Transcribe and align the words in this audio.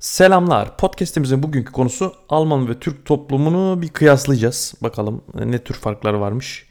Selamlar. 0.00 0.76
Podcast'imizin 0.76 1.42
bugünkü 1.42 1.72
konusu 1.72 2.14
Alman 2.28 2.68
ve 2.68 2.78
Türk 2.78 3.04
toplumunu 3.04 3.82
bir 3.82 3.88
kıyaslayacağız. 3.88 4.74
Bakalım 4.82 5.22
ne 5.44 5.58
tür 5.58 5.74
farkları 5.74 6.20
varmış. 6.20 6.66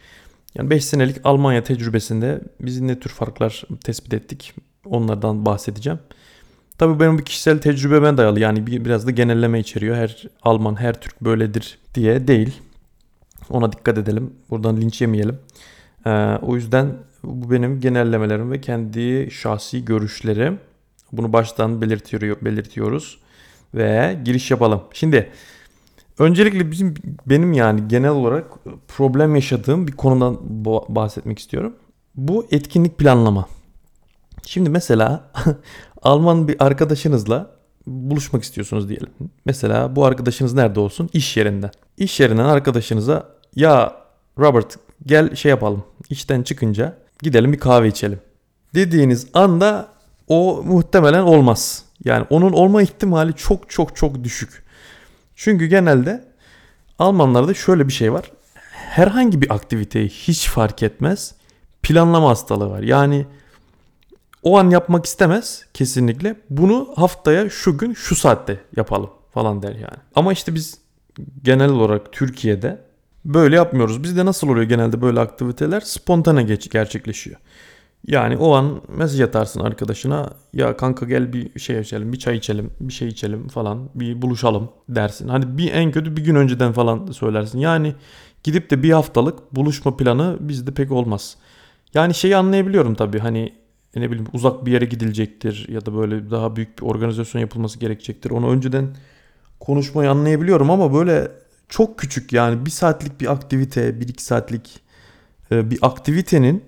Yani 0.56 0.70
5 0.70 0.86
senelik 0.86 1.18
Almanya 1.24 1.64
tecrübesinde 1.64 2.42
biz 2.60 2.82
ne 2.82 3.00
tür 3.00 3.10
farklar 3.10 3.64
tespit 3.84 4.14
ettik 4.14 4.54
onlardan 4.86 5.46
bahsedeceğim. 5.46 6.00
Tabii 6.78 7.00
benim 7.00 7.18
bir 7.18 7.26
kişisel 7.26 7.60
tecrübeme 7.60 8.18
dayalı 8.18 8.40
yani 8.40 8.68
biraz 8.68 9.08
da 9.08 9.12
genelleme 9.12 9.60
içeriyor. 9.60 9.96
Her 9.96 10.24
Alman, 10.44 10.80
her 10.80 11.02
Türk 11.02 11.22
böyledir 11.22 11.80
diye 11.96 12.28
değil. 12.28 12.62
Ona 13.50 13.72
dikkat 13.72 13.98
edelim. 13.98 14.34
Buradan 14.50 14.78
linç 14.78 15.02
yemeyelim. 15.02 15.40
Ee, 16.06 16.10
o 16.42 16.56
yüzden 16.56 16.94
bu 17.24 17.52
benim 17.52 17.80
genellemelerim 17.80 18.52
ve 18.52 18.62
kendi 18.62 19.32
şahsi 19.32 19.86
görüşlerim. 19.86 20.60
Bunu 21.12 21.34
baştan 21.34 21.82
belirtiyor, 21.82 22.38
belirtiyoruz 22.42 23.20
ve 23.76 24.20
giriş 24.26 24.52
yapalım. 24.52 24.82
Şimdi 24.94 25.32
öncelikle 26.20 26.72
bizim 26.72 26.94
benim 27.26 27.54
yani 27.54 27.88
genel 27.88 28.12
olarak 28.12 28.46
problem 28.88 29.36
yaşadığım 29.36 29.88
bir 29.88 29.92
konudan 29.92 30.38
bahsetmek 30.90 31.40
istiyorum. 31.40 31.76
Bu 32.16 32.48
etkinlik 32.52 32.98
planlama. 32.98 33.48
Şimdi 34.46 34.70
mesela 34.70 35.32
Alman 36.02 36.48
bir 36.48 36.56
arkadaşınızla 36.66 37.52
buluşmak 37.88 38.44
istiyorsunuz 38.44 38.90
diyelim. 38.90 39.10
Mesela 39.46 39.96
bu 39.96 40.06
arkadaşınız 40.06 40.54
nerede 40.54 40.80
olsun? 40.80 41.10
İş 41.14 41.38
yerinden. 41.38 41.72
İş 41.98 42.20
yerinden 42.20 42.46
arkadaşınıza 42.46 43.30
ya 43.56 43.96
Robert 44.40 44.80
gel 45.06 45.36
şey 45.36 45.50
yapalım. 45.50 45.84
İşten 46.10 46.44
çıkınca 46.44 46.98
gidelim 47.22 47.54
bir 47.54 47.60
kahve 47.60 47.88
içelim. 47.88 48.20
Dediğiniz 48.76 49.28
anda 49.34 49.88
o 50.30 50.64
muhtemelen 50.66 51.22
olmaz. 51.22 51.84
Yani 52.04 52.26
onun 52.30 52.52
olma 52.52 52.82
ihtimali 52.82 53.34
çok 53.34 53.70
çok 53.70 53.96
çok 53.96 54.24
düşük. 54.24 54.64
Çünkü 55.36 55.66
genelde 55.66 56.30
Almanlarda 57.00 57.54
şöyle 57.54 57.88
bir 57.88 57.94
şey 57.94 58.14
var. 58.14 58.32
Herhangi 58.72 59.42
bir 59.42 59.54
aktiviteyi 59.54 60.10
hiç 60.10 60.50
fark 60.50 60.84
etmez. 60.84 61.36
Planlama 61.84 62.30
hastalığı 62.30 62.70
var. 62.70 62.80
Yani 62.80 63.26
o 64.44 64.58
an 64.58 64.70
yapmak 64.70 65.06
istemez 65.06 65.66
kesinlikle. 65.74 66.36
Bunu 66.50 66.90
haftaya 66.96 67.50
şu 67.50 67.78
gün 67.78 67.94
şu 67.94 68.16
saatte 68.16 68.60
yapalım 68.78 69.10
falan 69.34 69.62
der 69.62 69.76
yani. 69.76 69.98
Ama 70.16 70.34
işte 70.34 70.56
biz 70.56 70.78
genel 71.44 71.70
olarak 71.70 72.14
Türkiye'de 72.14 72.82
böyle 73.26 73.56
yapmıyoruz. 73.56 74.04
Bizde 74.04 74.26
nasıl 74.26 74.50
oluyor 74.50 74.66
genelde 74.66 75.02
böyle 75.02 75.20
aktiviteler? 75.20 75.82
Spontane 75.82 76.44
geç 76.44 76.70
gerçekleşiyor. 76.70 77.38
Yani 78.08 78.38
o 78.38 78.54
an 78.56 78.82
mesaj 78.88 79.22
atarsın 79.22 79.60
arkadaşına 79.60 80.30
ya 80.54 80.78
kanka 80.78 81.06
gel 81.06 81.34
bir 81.34 81.60
şey 81.60 81.80
içelim 81.80 82.14
bir 82.14 82.20
çay 82.20 82.38
içelim 82.38 82.72
bir 82.80 82.94
şey 82.94 83.08
içelim 83.08 83.48
falan 83.48 83.90
bir 83.96 84.22
buluşalım 84.22 84.70
dersin. 84.90 85.28
Hani 85.28 85.58
bir 85.58 85.74
en 85.74 85.92
kötü 85.92 86.18
bir 86.18 86.24
gün 86.24 86.36
önceden 86.36 86.72
falan 86.72 87.12
söylersin. 87.12 87.60
Yani 87.60 87.96
gidip 88.44 88.70
de 88.70 88.84
bir 88.84 88.92
haftalık 88.92 89.56
buluşma 89.56 89.98
planı 89.98 90.38
bizde 90.40 90.72
pek 90.72 90.92
olmaz. 90.92 91.38
Yani 91.94 92.14
şeyi 92.14 92.36
anlayabiliyorum 92.36 92.96
tabii 92.96 93.20
hani 93.20 93.54
ne 93.96 94.12
bileyim 94.12 94.28
uzak 94.34 94.66
bir 94.66 94.72
yere 94.72 94.86
gidilecektir 94.86 95.68
ya 95.70 95.86
da 95.86 95.96
böyle 95.96 96.32
daha 96.32 96.56
büyük 96.56 96.78
bir 96.78 96.84
organizasyon 96.84 97.42
yapılması 97.42 97.80
gerekecektir. 97.80 98.32
Onu 98.32 98.50
önceden 98.50 98.96
konuşmayı 99.60 100.12
anlayabiliyorum 100.12 100.72
ama 100.72 100.94
böyle 100.94 101.32
çok 101.70 102.00
küçük 102.00 102.34
yani 102.34 102.66
bir 102.66 102.72
saatlik 102.72 103.22
bir 103.22 103.32
aktivite, 103.32 104.00
bir 104.02 104.08
iki 104.08 104.24
saatlik 104.24 104.80
e, 105.52 105.72
bir 105.72 105.80
aktivitenin 105.82 106.64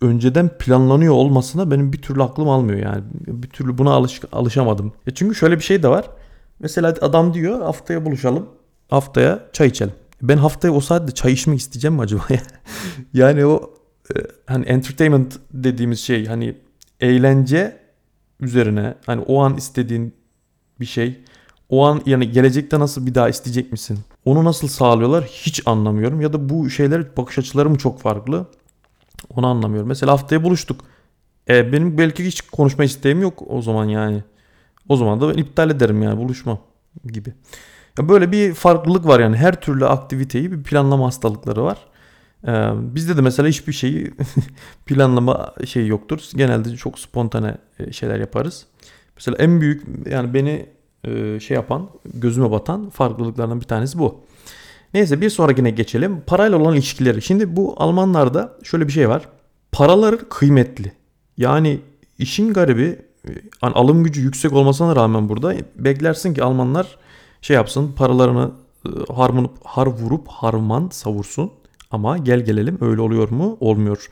önceden 0.00 0.48
planlanıyor 0.58 1.14
olmasına 1.14 1.70
benim 1.70 1.92
bir 1.92 2.02
türlü 2.02 2.22
aklım 2.22 2.48
almıyor 2.48 2.78
yani. 2.78 3.04
Bir 3.26 3.48
türlü 3.48 3.78
buna 3.78 3.92
alış, 3.92 4.20
alışamadım. 4.32 4.92
E 5.06 5.10
çünkü 5.10 5.34
şöyle 5.34 5.56
bir 5.56 5.62
şey 5.62 5.82
de 5.82 5.88
var. 5.88 6.10
Mesela 6.60 6.94
adam 7.00 7.34
diyor 7.34 7.62
haftaya 7.62 8.04
buluşalım. 8.04 8.46
Haftaya 8.90 9.48
çay 9.52 9.68
içelim. 9.68 9.94
Ben 10.22 10.36
haftaya 10.36 10.74
o 10.74 10.80
saatte 10.80 11.14
çay 11.14 11.32
içmek 11.32 11.58
isteyeceğim 11.58 11.94
mi 11.94 12.00
acaba? 12.00 12.22
yani 13.14 13.46
o 13.46 13.70
e, 14.16 14.18
hani 14.46 14.64
entertainment 14.64 15.38
dediğimiz 15.52 16.00
şey 16.00 16.26
hani 16.26 16.56
eğlence 17.00 17.76
üzerine 18.40 18.94
hani 19.06 19.20
o 19.20 19.40
an 19.40 19.56
istediğin 19.56 20.14
bir 20.80 20.86
şey 20.86 21.20
o 21.68 21.86
an 21.86 22.02
yani 22.06 22.30
gelecekte 22.30 22.80
nasıl 22.80 23.06
bir 23.06 23.14
daha 23.14 23.28
isteyecek 23.28 23.72
misin? 23.72 23.98
Onu 24.24 24.44
nasıl 24.44 24.68
sağlıyorlar 24.68 25.24
hiç 25.24 25.62
anlamıyorum. 25.66 26.20
Ya 26.20 26.32
da 26.32 26.48
bu 26.48 26.70
şeyler 26.70 27.16
bakış 27.16 27.38
açıları 27.38 27.70
mı 27.70 27.78
çok 27.78 28.00
farklı? 28.00 28.46
Onu 29.36 29.46
anlamıyorum. 29.46 29.88
Mesela 29.88 30.12
haftaya 30.12 30.44
buluştuk. 30.44 30.80
E, 31.48 31.72
benim 31.72 31.98
belki 31.98 32.26
hiç 32.26 32.40
konuşma 32.40 32.84
isteğim 32.84 33.22
yok 33.22 33.42
o 33.46 33.62
zaman 33.62 33.84
yani. 33.84 34.22
O 34.88 34.96
zaman 34.96 35.20
da 35.20 35.28
ben 35.28 35.38
iptal 35.38 35.70
ederim 35.70 36.02
yani 36.02 36.20
buluşma 36.20 36.58
gibi. 37.04 37.34
Ya 37.98 38.08
böyle 38.08 38.32
bir 38.32 38.54
farklılık 38.54 39.06
var 39.06 39.20
yani 39.20 39.36
her 39.36 39.60
türlü 39.60 39.86
aktiviteyi 39.86 40.52
bir 40.52 40.62
planlama 40.62 41.06
hastalıkları 41.06 41.62
var. 41.62 41.78
Ee, 42.46 42.70
bizde 42.74 43.16
de 43.16 43.20
mesela 43.20 43.48
hiçbir 43.48 43.72
şeyi 43.72 44.10
planlama 44.86 45.54
şey 45.66 45.86
yoktur. 45.86 46.20
Genelde 46.36 46.76
çok 46.76 46.98
spontane 46.98 47.56
e, 47.78 47.92
şeyler 47.92 48.20
yaparız. 48.20 48.66
Mesela 49.16 49.36
en 49.38 49.60
büyük 49.60 50.06
yani 50.06 50.34
beni 50.34 50.66
e, 51.04 51.40
şey 51.40 51.54
yapan, 51.54 51.90
gözüme 52.14 52.50
batan 52.50 52.90
farklılıklardan 52.90 53.60
bir 53.60 53.66
tanesi 53.66 53.98
bu. 53.98 54.20
Neyse 54.94 55.20
bir 55.20 55.30
sonrakine 55.30 55.70
geçelim. 55.70 56.22
Parayla 56.26 56.58
olan 56.58 56.74
ilişkileri. 56.74 57.22
Şimdi 57.22 57.56
bu 57.56 57.74
Almanlarda 57.76 58.58
şöyle 58.62 58.86
bir 58.86 58.92
şey 58.92 59.08
var. 59.08 59.28
Paraları 59.72 60.28
kıymetli. 60.28 60.92
Yani 61.36 61.80
işin 62.18 62.52
garibi 62.52 62.98
hani 63.60 63.74
alım 63.74 64.04
gücü 64.04 64.20
yüksek 64.20 64.52
olmasına 64.52 64.96
rağmen 64.96 65.28
burada 65.28 65.54
beklersin 65.76 66.34
ki 66.34 66.42
Almanlar 66.42 66.98
şey 67.42 67.56
yapsın 67.56 67.92
paralarını 67.92 68.50
e, 68.86 69.12
harmanıp 69.12 69.52
har 69.64 69.86
vurup 69.86 70.28
harman 70.28 70.88
savursun. 70.92 71.52
Ama 71.90 72.18
gel 72.18 72.40
gelelim 72.40 72.78
öyle 72.80 73.00
oluyor 73.00 73.28
mu? 73.28 73.56
Olmuyor. 73.60 74.10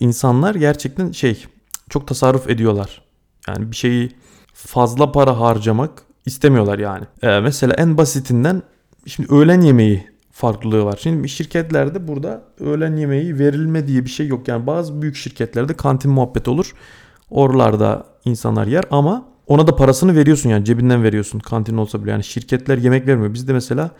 İnsanlar 0.00 0.54
gerçekten 0.54 1.12
şey 1.12 1.44
çok 1.88 2.08
tasarruf 2.08 2.50
ediyorlar. 2.50 3.02
Yani 3.48 3.70
bir 3.70 3.76
şeyi 3.76 4.10
fazla 4.54 5.12
para 5.12 5.40
harcamak 5.40 6.02
istemiyorlar 6.26 6.78
yani. 6.78 7.04
Ee, 7.22 7.40
mesela 7.40 7.74
en 7.74 7.98
basitinden 7.98 8.62
şimdi 9.06 9.34
öğlen 9.34 9.60
yemeği 9.60 10.17
farklılığı 10.38 10.84
var. 10.84 10.98
Şimdi 11.02 11.28
şirketlerde 11.28 12.08
burada 12.08 12.42
öğlen 12.60 12.96
yemeği 12.96 13.38
verilme 13.38 13.86
diye 13.86 14.04
bir 14.04 14.10
şey 14.10 14.26
yok. 14.26 14.48
Yani 14.48 14.66
bazı 14.66 15.02
büyük 15.02 15.16
şirketlerde 15.16 15.74
kantin 15.74 16.10
muhabbet 16.10 16.48
olur. 16.48 16.72
Oralarda 17.30 18.06
insanlar 18.24 18.66
yer 18.66 18.84
ama 18.90 19.28
ona 19.46 19.66
da 19.66 19.76
parasını 19.76 20.16
veriyorsun 20.16 20.50
yani 20.50 20.64
cebinden 20.64 21.02
veriyorsun 21.02 21.38
kantin 21.38 21.76
olsa 21.76 22.02
bile. 22.02 22.10
Yani 22.10 22.24
şirketler 22.24 22.78
yemek 22.78 23.06
vermiyor. 23.06 23.34
Bizde 23.34 23.52
mesela 23.52 23.90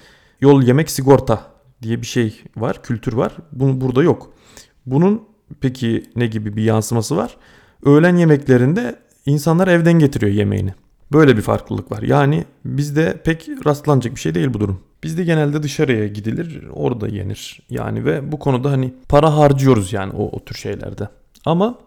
yol 0.41 0.62
yemek 0.62 0.91
sigorta 0.91 1.43
diye 1.82 2.00
bir 2.00 2.06
şey 2.06 2.43
var, 2.56 2.82
kültür 2.82 3.12
var. 3.12 3.37
Bunu 3.53 3.81
burada 3.81 4.03
yok. 4.03 4.32
Bunun 4.87 5.22
peki 5.60 6.03
ne 6.16 6.27
gibi 6.27 6.56
bir 6.56 6.62
yansıması 6.62 7.16
var? 7.16 7.37
Öğlen 7.84 8.16
yemeklerinde 8.16 8.98
insanlar 9.27 9.69
evden 9.69 9.98
getiriyor 9.98 10.32
yemeğini. 10.32 10.75
Böyle 11.13 11.37
bir 11.37 11.43
farklılık 11.43 11.93
var. 11.93 12.03
Yani 12.03 12.45
bizde 12.65 13.21
pek 13.25 13.49
rastlanacak 13.67 14.15
bir 14.15 14.21
şey 14.21 14.35
değil 14.35 14.55
bu 14.55 14.61
durum. 14.61 14.81
Bizde 15.03 15.25
genelde 15.25 15.63
dışarıya 15.63 16.07
gidilir, 16.07 16.65
orada 16.73 17.09
yenir. 17.09 17.61
Yani 17.71 18.05
ve 18.05 18.33
bu 18.33 18.39
konuda 18.39 18.71
hani 18.71 18.95
para 19.09 19.37
harcıyoruz 19.37 19.93
yani 19.93 20.13
o, 20.13 20.37
o 20.37 20.45
tür 20.45 20.55
şeylerde. 20.55 21.09
Ama 21.45 21.79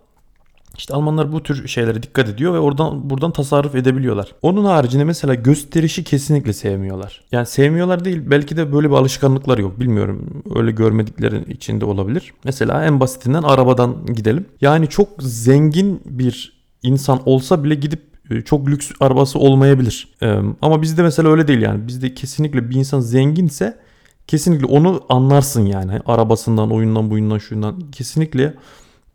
işte 0.78 0.94
Almanlar 0.94 1.32
bu 1.32 1.44
tür 1.44 1.68
şeylere 1.68 2.04
dikkat 2.04 2.30
ediyor 2.30 2.54
ve 2.54 2.60
oradan 2.60 3.10
buradan 3.10 3.32
tasarruf 3.32 3.76
edebiliyorlar. 3.76 4.36
Onun 4.42 4.66
haricinde 4.66 5.04
mesela 5.04 5.34
gösterişi 5.36 6.04
kesinlikle 6.04 6.54
sevmiyorlar. 6.54 7.22
Yani 7.32 7.46
sevmiyorlar 7.46 8.06
değil 8.06 8.22
belki 8.26 8.58
de 8.58 8.74
böyle 8.74 8.90
bir 8.90 8.96
alışkanlıklar 8.96 9.58
yok 9.58 9.80
bilmiyorum. 9.80 10.44
Öyle 10.56 10.72
görmediklerin 10.72 11.46
içinde 11.46 11.86
olabilir. 11.86 12.34
Mesela 12.44 12.86
en 12.86 13.00
basitinden 13.00 13.44
arabadan 13.44 14.06
gidelim. 14.06 14.46
Yani 14.62 14.88
çok 14.88 15.08
zengin 15.20 16.02
bir 16.06 16.62
insan 16.84 17.22
olsa 17.26 17.64
bile 17.64 17.76
gidip 17.76 18.11
çok 18.46 18.68
lüks 18.70 18.92
arabası 19.00 19.40
olmayabilir. 19.40 20.08
Ee, 20.22 20.40
ama 20.62 20.82
bizde 20.82 21.04
mesela 21.04 21.30
öyle 21.30 21.48
değil 21.48 21.62
yani. 21.62 21.88
Bizde 21.88 22.14
kesinlikle 22.14 22.70
bir 22.70 22.76
insan 22.76 23.00
zenginse 23.00 23.80
kesinlikle 24.28 24.66
onu 24.66 25.02
anlarsın 25.10 25.66
yani. 25.66 26.00
Arabasından, 26.06 26.72
oyundan, 26.72 27.10
buyundan, 27.10 27.38
şundan. 27.38 27.92
Kesinlikle 27.92 28.54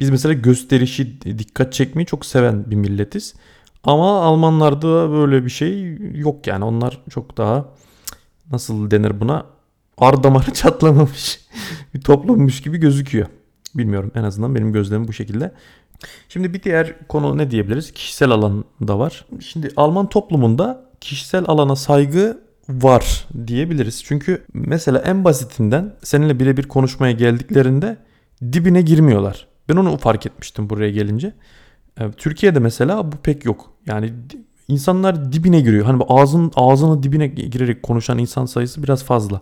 biz 0.00 0.10
mesela 0.10 0.32
gösterişi, 0.32 1.20
dikkat 1.38 1.72
çekmeyi 1.72 2.06
çok 2.06 2.26
seven 2.26 2.70
bir 2.70 2.76
milletiz. 2.76 3.34
Ama 3.84 4.22
Almanlarda 4.22 5.10
böyle 5.10 5.44
bir 5.44 5.50
şey 5.50 5.98
yok 6.14 6.46
yani. 6.46 6.64
Onlar 6.64 7.02
çok 7.10 7.36
daha 7.36 7.68
nasıl 8.52 8.90
denir 8.90 9.20
buna? 9.20 9.46
Ar 9.98 10.22
damarı 10.22 10.50
çatlamamış 10.54 11.40
bir 11.94 12.00
toplummuş 12.00 12.62
gibi 12.62 12.78
gözüküyor. 12.78 13.26
Bilmiyorum 13.74 14.12
en 14.14 14.22
azından 14.22 14.54
benim 14.54 14.72
gözlemim 14.72 15.08
bu 15.08 15.12
şekilde. 15.12 15.52
Şimdi 16.28 16.54
bir 16.54 16.62
diğer 16.62 17.08
konu 17.08 17.38
ne 17.38 17.50
diyebiliriz? 17.50 17.92
Kişisel 17.92 18.30
alanda 18.30 18.98
var. 18.98 19.26
Şimdi 19.40 19.68
Alman 19.76 20.08
toplumunda 20.08 20.90
kişisel 21.00 21.44
alana 21.48 21.76
saygı 21.76 22.40
var 22.68 23.26
diyebiliriz. 23.46 24.04
Çünkü 24.04 24.44
mesela 24.52 24.98
en 24.98 25.24
basitinden 25.24 25.94
seninle 26.02 26.40
birebir 26.40 26.62
konuşmaya 26.62 27.12
geldiklerinde 27.12 27.96
dibine 28.52 28.82
girmiyorlar. 28.82 29.46
Ben 29.68 29.76
onu 29.76 29.96
fark 29.96 30.26
etmiştim 30.26 30.70
buraya 30.70 30.90
gelince. 30.90 31.32
Türkiye'de 32.16 32.58
mesela 32.58 33.12
bu 33.12 33.16
pek 33.16 33.44
yok. 33.44 33.72
Yani 33.86 34.12
insanlar 34.68 35.32
dibine 35.32 35.60
giriyor. 35.60 35.84
Hani 35.84 36.02
ağzın 36.08 36.52
ağzının 36.56 37.02
dibine 37.02 37.26
girerek 37.26 37.82
konuşan 37.82 38.18
insan 38.18 38.44
sayısı 38.46 38.82
biraz 38.82 39.04
fazla. 39.04 39.40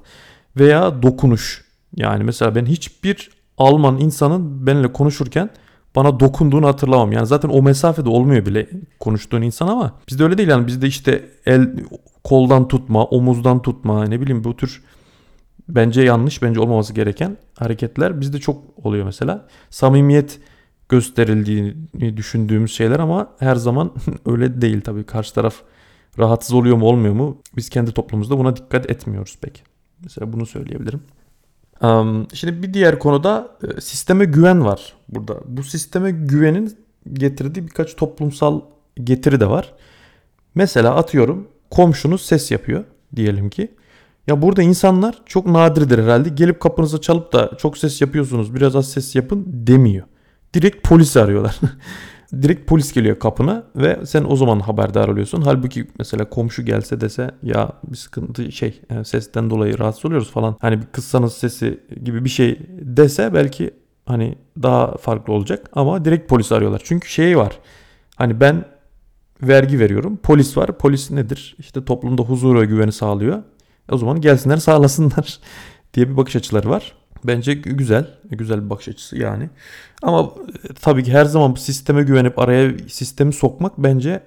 Veya 0.56 1.02
dokunuş. 1.02 1.64
Yani 1.96 2.24
mesela 2.24 2.54
ben 2.54 2.66
hiçbir 2.66 3.30
Alman 3.58 4.00
insanın 4.00 4.66
benimle 4.66 4.92
konuşurken 4.92 5.50
bana 5.96 6.20
dokunduğunu 6.20 6.66
hatırlamam. 6.66 7.12
Yani 7.12 7.26
zaten 7.26 7.48
o 7.48 7.62
mesafede 7.62 8.08
olmuyor 8.08 8.46
bile 8.46 8.68
konuştuğun 9.00 9.42
insan 9.42 9.68
ama 9.68 9.94
bizde 10.08 10.24
öyle 10.24 10.38
değil 10.38 10.48
yani 10.48 10.66
bizde 10.66 10.86
işte 10.86 11.24
el 11.46 11.70
koldan 12.24 12.68
tutma, 12.68 13.04
omuzdan 13.04 13.62
tutma 13.62 14.04
ne 14.04 14.20
bileyim 14.20 14.44
bu 14.44 14.56
tür 14.56 14.82
bence 15.68 16.02
yanlış, 16.02 16.42
bence 16.42 16.60
olmaması 16.60 16.92
gereken 16.92 17.36
hareketler 17.58 18.20
bizde 18.20 18.38
çok 18.38 18.62
oluyor 18.86 19.04
mesela. 19.04 19.46
Samimiyet 19.70 20.40
gösterildiğini 20.88 22.16
düşündüğümüz 22.16 22.72
şeyler 22.72 22.98
ama 22.98 23.30
her 23.38 23.56
zaman 23.56 23.92
öyle 24.26 24.60
değil 24.60 24.80
tabii. 24.80 25.04
Karşı 25.04 25.34
taraf 25.34 25.54
rahatsız 26.18 26.52
oluyor 26.54 26.76
mu 26.76 26.86
olmuyor 26.86 27.14
mu? 27.14 27.38
Biz 27.56 27.68
kendi 27.68 27.92
toplumumuzda 27.92 28.38
buna 28.38 28.56
dikkat 28.56 28.90
etmiyoruz 28.90 29.38
pek. 29.40 29.62
Mesela 30.02 30.32
bunu 30.32 30.46
söyleyebilirim. 30.46 31.00
Şimdi 32.34 32.62
bir 32.62 32.74
diğer 32.74 32.98
konuda 32.98 33.48
e, 33.76 33.80
sisteme 33.80 34.24
güven 34.24 34.64
var 34.64 34.92
burada. 35.08 35.40
Bu 35.44 35.62
sisteme 35.62 36.10
güvenin 36.10 36.76
getirdiği 37.12 37.66
birkaç 37.66 37.96
toplumsal 37.96 38.60
getiri 39.04 39.40
de 39.40 39.50
var. 39.50 39.74
Mesela 40.54 40.94
atıyorum 40.94 41.48
komşunuz 41.70 42.22
ses 42.22 42.50
yapıyor 42.50 42.84
diyelim 43.16 43.50
ki. 43.50 43.74
Ya 44.26 44.42
burada 44.42 44.62
insanlar 44.62 45.22
çok 45.26 45.46
nadirdir 45.46 45.98
herhalde. 45.98 46.28
Gelip 46.28 46.60
kapınıza 46.60 47.00
çalıp 47.00 47.32
da 47.32 47.50
çok 47.58 47.78
ses 47.78 48.00
yapıyorsunuz 48.00 48.54
biraz 48.54 48.76
az 48.76 48.90
ses 48.90 49.14
yapın 49.14 49.44
demiyor. 49.46 50.06
Direkt 50.54 50.88
polisi 50.88 51.20
arıyorlar. 51.20 51.60
Direkt 52.42 52.68
polis 52.68 52.92
geliyor 52.92 53.18
kapına 53.18 53.64
ve 53.76 54.06
sen 54.06 54.24
o 54.28 54.36
zaman 54.36 54.60
haberdar 54.60 55.08
oluyorsun. 55.08 55.42
Halbuki 55.42 55.86
mesela 55.98 56.30
komşu 56.30 56.64
gelse 56.64 57.00
dese 57.00 57.30
ya 57.42 57.72
bir 57.84 57.96
sıkıntı 57.96 58.52
şey 58.52 58.80
e, 58.90 59.04
sesten 59.04 59.50
dolayı 59.50 59.78
rahatsız 59.78 60.04
oluyoruz 60.04 60.30
falan. 60.30 60.56
Hani 60.60 60.80
bir 60.80 60.86
kıssanız 60.86 61.32
sesi 61.32 61.80
gibi 62.04 62.24
bir 62.24 62.30
şey 62.30 62.58
dese 62.70 63.34
belki 63.34 63.70
hani 64.06 64.38
daha 64.62 64.96
farklı 64.96 65.32
olacak 65.32 65.70
ama 65.72 66.04
direkt 66.04 66.28
polis 66.28 66.52
arıyorlar. 66.52 66.82
Çünkü 66.84 67.08
şey 67.08 67.38
var. 67.38 67.58
Hani 68.16 68.40
ben 68.40 68.64
vergi 69.42 69.78
veriyorum. 69.78 70.16
Polis 70.16 70.56
var. 70.56 70.78
Polis 70.78 71.10
nedir? 71.10 71.56
İşte 71.58 71.84
toplumda 71.84 72.22
huzur 72.22 72.60
ve 72.60 72.64
güveni 72.66 72.92
sağlıyor. 72.92 73.42
O 73.92 73.98
zaman 73.98 74.20
gelsinler 74.20 74.56
sağlasınlar 74.56 75.38
diye 75.94 76.08
bir 76.08 76.16
bakış 76.16 76.36
açıları 76.36 76.70
var. 76.70 76.92
Bence 77.24 77.54
güzel. 77.54 78.06
Güzel 78.30 78.64
bir 78.64 78.70
bakış 78.70 78.88
açısı 78.88 79.18
yani. 79.18 79.50
Ama 80.02 80.32
e, 80.70 80.74
tabii 80.74 81.04
ki 81.04 81.12
her 81.12 81.24
zaman 81.24 81.56
bu 81.56 81.60
sisteme 81.60 82.02
güvenip 82.02 82.38
araya 82.38 82.72
sistemi 82.88 83.32
sokmak 83.32 83.72
bence 83.78 84.22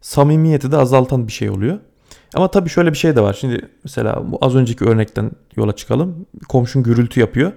samimiyeti 0.00 0.72
de 0.72 0.76
azaltan 0.76 1.26
bir 1.26 1.32
şey 1.32 1.50
oluyor. 1.50 1.78
Ama 2.34 2.50
tabii 2.50 2.68
şöyle 2.68 2.92
bir 2.92 2.96
şey 2.98 3.16
de 3.16 3.20
var. 3.20 3.36
Şimdi 3.40 3.68
mesela 3.84 4.32
bu 4.32 4.38
az 4.40 4.54
önceki 4.54 4.84
örnekten 4.84 5.30
yola 5.56 5.76
çıkalım. 5.76 6.26
Komşun 6.48 6.82
gürültü 6.82 7.20
yapıyor. 7.20 7.52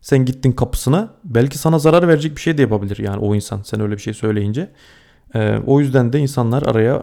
Sen 0.00 0.24
gittin 0.24 0.52
kapısına 0.52 1.08
belki 1.24 1.58
sana 1.58 1.78
zarar 1.78 2.08
verecek 2.08 2.36
bir 2.36 2.40
şey 2.40 2.58
de 2.58 2.62
yapabilir 2.62 2.98
yani 2.98 3.18
o 3.18 3.34
insan 3.34 3.62
sen 3.62 3.80
öyle 3.80 3.92
bir 3.92 4.02
şey 4.02 4.14
söyleyince. 4.14 4.70
Ee, 5.34 5.58
o 5.66 5.80
yüzden 5.80 6.12
de 6.12 6.18
insanlar 6.18 6.62
araya 6.62 7.02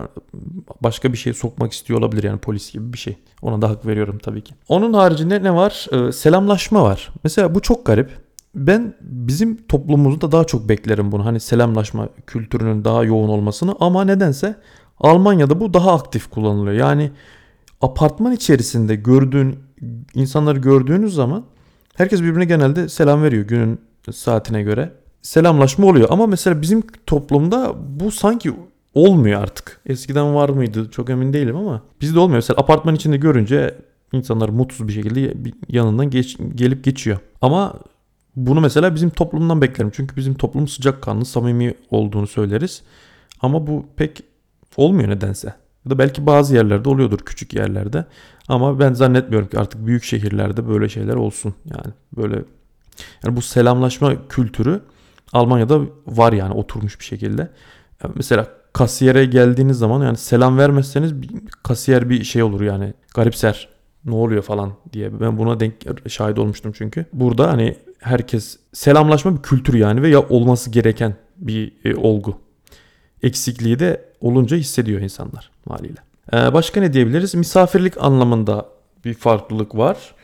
başka 0.84 1.14
bir 1.14 1.18
şey 1.18 1.34
sokmak 1.34 1.72
istiyor 1.72 2.00
olabilir 2.00 2.24
yani 2.24 2.40
polis 2.40 2.74
gibi 2.74 2.94
bir 2.94 2.98
şey. 2.98 3.18
Ona 3.42 3.62
da 3.62 3.70
hak 3.70 3.86
veriyorum 3.86 4.20
tabii 4.24 4.42
ki. 4.42 4.54
Onun 4.68 4.94
haricinde 4.94 5.44
ne 5.44 5.56
var? 5.56 5.88
Ee, 5.92 6.12
selamlaşma 6.12 6.84
var. 6.84 7.10
Mesela 7.24 7.56
bu 7.56 7.60
çok 7.62 7.86
garip. 7.86 8.10
Ben 8.56 8.94
bizim 9.02 9.68
toplumumuzda 9.68 10.32
daha 10.32 10.44
çok 10.44 10.70
beklerim 10.70 11.12
bunu. 11.12 11.26
Hani 11.26 11.40
selamlaşma 11.40 12.10
kültürünün 12.28 12.86
daha 12.86 13.04
yoğun 13.04 13.30
olmasını 13.30 13.76
ama 13.80 14.06
nedense 14.06 14.56
Almanya'da 15.00 15.60
bu 15.60 15.74
daha 15.74 15.94
aktif 15.94 16.30
kullanılıyor. 16.30 16.74
Yani 16.74 17.12
apartman 17.82 18.32
içerisinde 18.32 18.96
gördüğün 18.96 19.60
insanları 20.14 20.60
gördüğünüz 20.60 21.14
zaman 21.14 21.44
herkes 21.96 22.22
birbirine 22.22 22.46
genelde 22.46 22.90
selam 22.90 23.24
veriyor 23.24 23.44
günün 23.44 23.82
saatine 24.12 24.64
göre 24.64 24.94
selamlaşma 25.24 25.88
oluyor. 25.88 26.08
Ama 26.12 26.28
mesela 26.28 26.62
bizim 26.62 26.84
toplumda 27.08 27.74
bu 28.00 28.12
sanki 28.12 28.54
olmuyor 28.94 29.42
artık. 29.42 29.82
Eskiden 29.86 30.36
var 30.36 30.50
mıydı 30.50 30.90
çok 30.92 31.10
emin 31.10 31.34
değilim 31.34 31.56
ama 31.56 31.82
bizde 32.02 32.20
olmuyor. 32.20 32.38
Mesela 32.38 32.60
apartman 32.60 32.96
içinde 32.96 33.18
görünce 33.18 33.76
insanlar 34.12 34.50
mutsuz 34.50 34.88
bir 34.88 34.94
şekilde 34.94 35.34
yanından 35.70 36.10
geç, 36.10 36.38
gelip 36.56 36.84
geçiyor. 36.84 37.18
Ama 37.42 37.74
bunu 38.36 38.62
mesela 38.62 38.96
bizim 38.96 39.10
toplumdan 39.10 39.62
beklerim. 39.62 39.92
Çünkü 39.96 40.16
bizim 40.16 40.34
toplum 40.34 40.68
sıcakkanlı, 40.68 41.26
samimi 41.26 41.74
olduğunu 41.92 42.28
söyleriz. 42.28 42.82
Ama 43.42 43.68
bu 43.68 43.86
pek 43.96 44.24
olmuyor 44.78 45.10
nedense. 45.10 45.54
Ya 45.86 45.92
da 45.92 45.98
belki 45.98 46.26
bazı 46.26 46.56
yerlerde 46.56 46.90
oluyordur 46.90 47.20
küçük 47.20 47.54
yerlerde. 47.54 48.06
Ama 48.48 48.80
ben 48.80 48.94
zannetmiyorum 48.94 49.48
ki 49.48 49.60
artık 49.60 49.88
büyük 49.88 50.04
şehirlerde 50.04 50.68
böyle 50.68 50.90
şeyler 50.90 51.16
olsun. 51.16 51.54
Yani 51.66 51.94
böyle 52.18 52.36
yani 53.24 53.36
bu 53.36 53.42
selamlaşma 53.42 54.28
kültürü 54.28 54.82
Almanya'da 55.34 55.82
var 56.08 56.34
yani 56.34 56.54
oturmuş 56.54 57.00
bir 57.00 57.06
şekilde. 57.06 57.50
Mesela 58.16 58.48
kasiyere 58.74 59.26
geldiğiniz 59.26 59.78
zaman 59.78 60.04
yani 60.06 60.18
selam 60.18 60.58
vermezseniz 60.58 61.14
kasiyer 61.64 62.10
bir 62.10 62.24
şey 62.24 62.44
olur 62.44 62.62
yani 62.62 62.94
garipser 63.14 63.70
ne 64.06 64.16
oluyor 64.16 64.44
falan 64.44 64.74
diye. 64.94 65.20
Ben 65.20 65.38
buna 65.38 65.60
denk 65.60 65.74
şahit 66.08 66.40
olmuştum 66.40 66.72
çünkü. 66.76 67.06
Burada 67.14 67.52
hani 67.52 67.76
herkes 68.00 68.60
selamlaşma 68.74 69.38
bir 69.38 69.42
kültür 69.42 69.74
yani 69.74 70.02
ve 70.02 70.10
ya 70.10 70.30
olması 70.30 70.70
gereken 70.70 71.16
bir 71.38 71.74
e, 71.86 71.96
olgu. 71.96 72.38
Eksikliği 73.24 73.80
de 73.80 74.06
olunca 74.22 74.58
hissediyor 74.58 75.02
insanlar 75.02 75.52
haliyle. 75.70 76.00
Ee, 76.34 76.54
başka 76.54 76.82
ne 76.82 76.94
diyebiliriz? 76.94 77.36
Misafirlik 77.36 78.02
anlamında 78.02 78.66
bir 79.06 79.14
farklılık 79.14 79.78
var. 79.78 80.16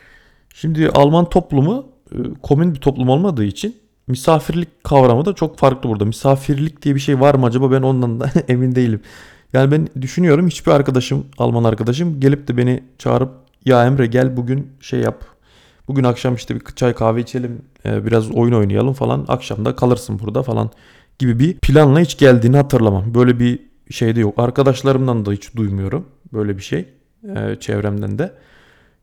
Şimdi 0.54 0.90
Alman 0.90 1.30
toplumu 1.30 1.88
e, 2.12 2.18
komün 2.42 2.74
bir 2.74 2.80
toplum 2.80 3.10
olmadığı 3.10 3.44
için 3.44 3.76
misafirlik 4.10 4.84
kavramı 4.84 5.26
da 5.26 5.34
çok 5.34 5.58
farklı 5.58 5.90
burada. 5.90 6.06
Misafirlik 6.06 6.82
diye 6.82 6.96
bir 6.96 7.00
şey 7.00 7.20
var 7.20 7.36
mı 7.36 7.46
acaba 7.46 7.72
ben 7.72 7.82
ondan 7.82 8.20
da 8.20 8.32
emin 8.48 8.76
değilim. 8.76 9.02
Yani 9.54 9.72
ben 9.72 9.88
düşünüyorum 10.02 10.48
hiçbir 10.48 10.72
arkadaşım, 10.72 11.26
Alman 11.38 11.64
arkadaşım 11.64 12.20
gelip 12.20 12.48
de 12.48 12.58
beni 12.58 12.84
çağırıp 12.98 13.32
ya 13.66 13.86
Emre 13.86 14.06
gel 14.06 14.38
bugün 14.38 14.72
şey 14.82 15.00
yap. 15.00 15.26
Bugün 15.88 16.04
akşam 16.04 16.36
işte 16.36 16.56
bir 16.56 16.62
çay 16.76 16.94
kahve 16.94 17.22
içelim, 17.22 17.62
e, 17.86 18.06
biraz 18.06 18.32
oyun 18.32 18.54
oynayalım 18.54 18.94
falan. 18.94 19.26
Akşamda 19.28 19.76
kalırsın 19.76 20.20
burada 20.20 20.44
falan 20.44 20.70
gibi 21.20 21.40
bir 21.40 21.54
planla 21.54 22.00
hiç 22.00 22.18
geldiğini 22.18 22.58
hatırlamam. 22.58 23.14
Böyle 23.14 23.40
bir 23.40 23.60
şey 23.90 24.16
de 24.16 24.20
yok. 24.20 24.34
Arkadaşlarımdan 24.38 25.26
da 25.26 25.32
hiç 25.32 25.56
duymuyorum 25.56 26.06
böyle 26.34 26.58
bir 26.58 26.64
şey 26.64 26.86
e, 27.36 27.56
çevremden 27.60 28.20
de. 28.20 28.34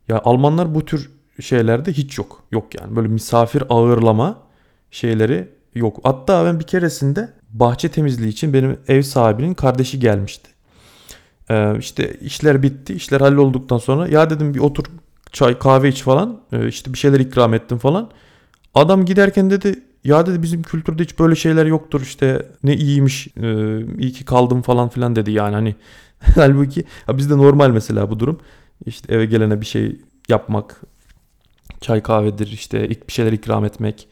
Ya 0.09 0.21
Almanlar 0.25 0.75
bu 0.75 0.85
tür 0.85 1.11
şeylerde 1.41 1.93
hiç 1.93 2.19
yok. 2.19 2.43
Yok 2.53 2.81
yani 2.81 2.97
böyle 2.97 3.09
misafir 3.09 3.63
ağırlama 3.69 4.46
şeyleri 4.91 5.49
yok. 5.75 6.01
Hatta 6.03 6.45
ben 6.45 6.61
bir 6.61 6.65
keresinde 6.65 7.33
bahçe 7.51 7.89
temizliği 7.89 8.33
için 8.33 8.53
benim 8.53 8.79
ev 8.89 9.03
sahibinin 9.03 9.55
kardeşi 9.55 10.01
gelmişti. 10.01 10.51
Ee, 11.51 11.79
işte 11.79 12.15
işler 12.15 12.63
bitti. 12.63 12.95
İşler 12.95 13.21
hallolduktan 13.21 13.79
sonra 13.79 14.09
ya 14.09 14.31
dedim 14.31 14.55
bir 14.55 14.61
otur 14.61 14.85
çay 15.33 15.59
kahve 15.59 15.89
iç 15.89 16.03
falan. 16.03 16.41
Ee, 16.53 16.69
işte 16.69 16.93
bir 16.93 16.99
şeyler 16.99 17.21
ikram 17.21 17.55
ettim 17.55 17.79
falan. 17.79 18.11
Adam 18.75 19.05
giderken 19.05 19.51
dedi 19.51 19.83
ya 20.05 20.27
dedi 20.27 20.43
bizim 20.43 20.63
kültürde 20.63 21.03
hiç 21.03 21.19
böyle 21.19 21.35
şeyler 21.35 21.67
yoktur 21.67 22.01
işte 22.01 22.47
ne 22.63 22.75
iyiymiş 22.77 23.29
e, 23.37 23.79
iyi 23.99 24.13
ki 24.13 24.25
kaldım 24.25 24.63
falan 24.63 24.89
filan 24.89 25.17
dedi 25.17 25.33
yani 25.33 25.55
hani 25.55 25.75
halbuki 26.35 26.85
ya 27.09 27.19
bizde 27.19 27.37
normal 27.37 27.71
mesela 27.71 28.11
bu 28.11 28.21
durum 28.21 28.41
işte 28.87 29.15
eve 29.15 29.27
gelene 29.27 29.61
bir 29.61 29.67
şey 29.67 30.01
yapmak 30.29 30.81
çay 31.81 32.03
kahvedir 32.03 32.47
işte 32.47 32.91
bir 32.91 33.13
şeyler 33.13 33.33
ikram 33.33 33.65
etmek 33.65 34.09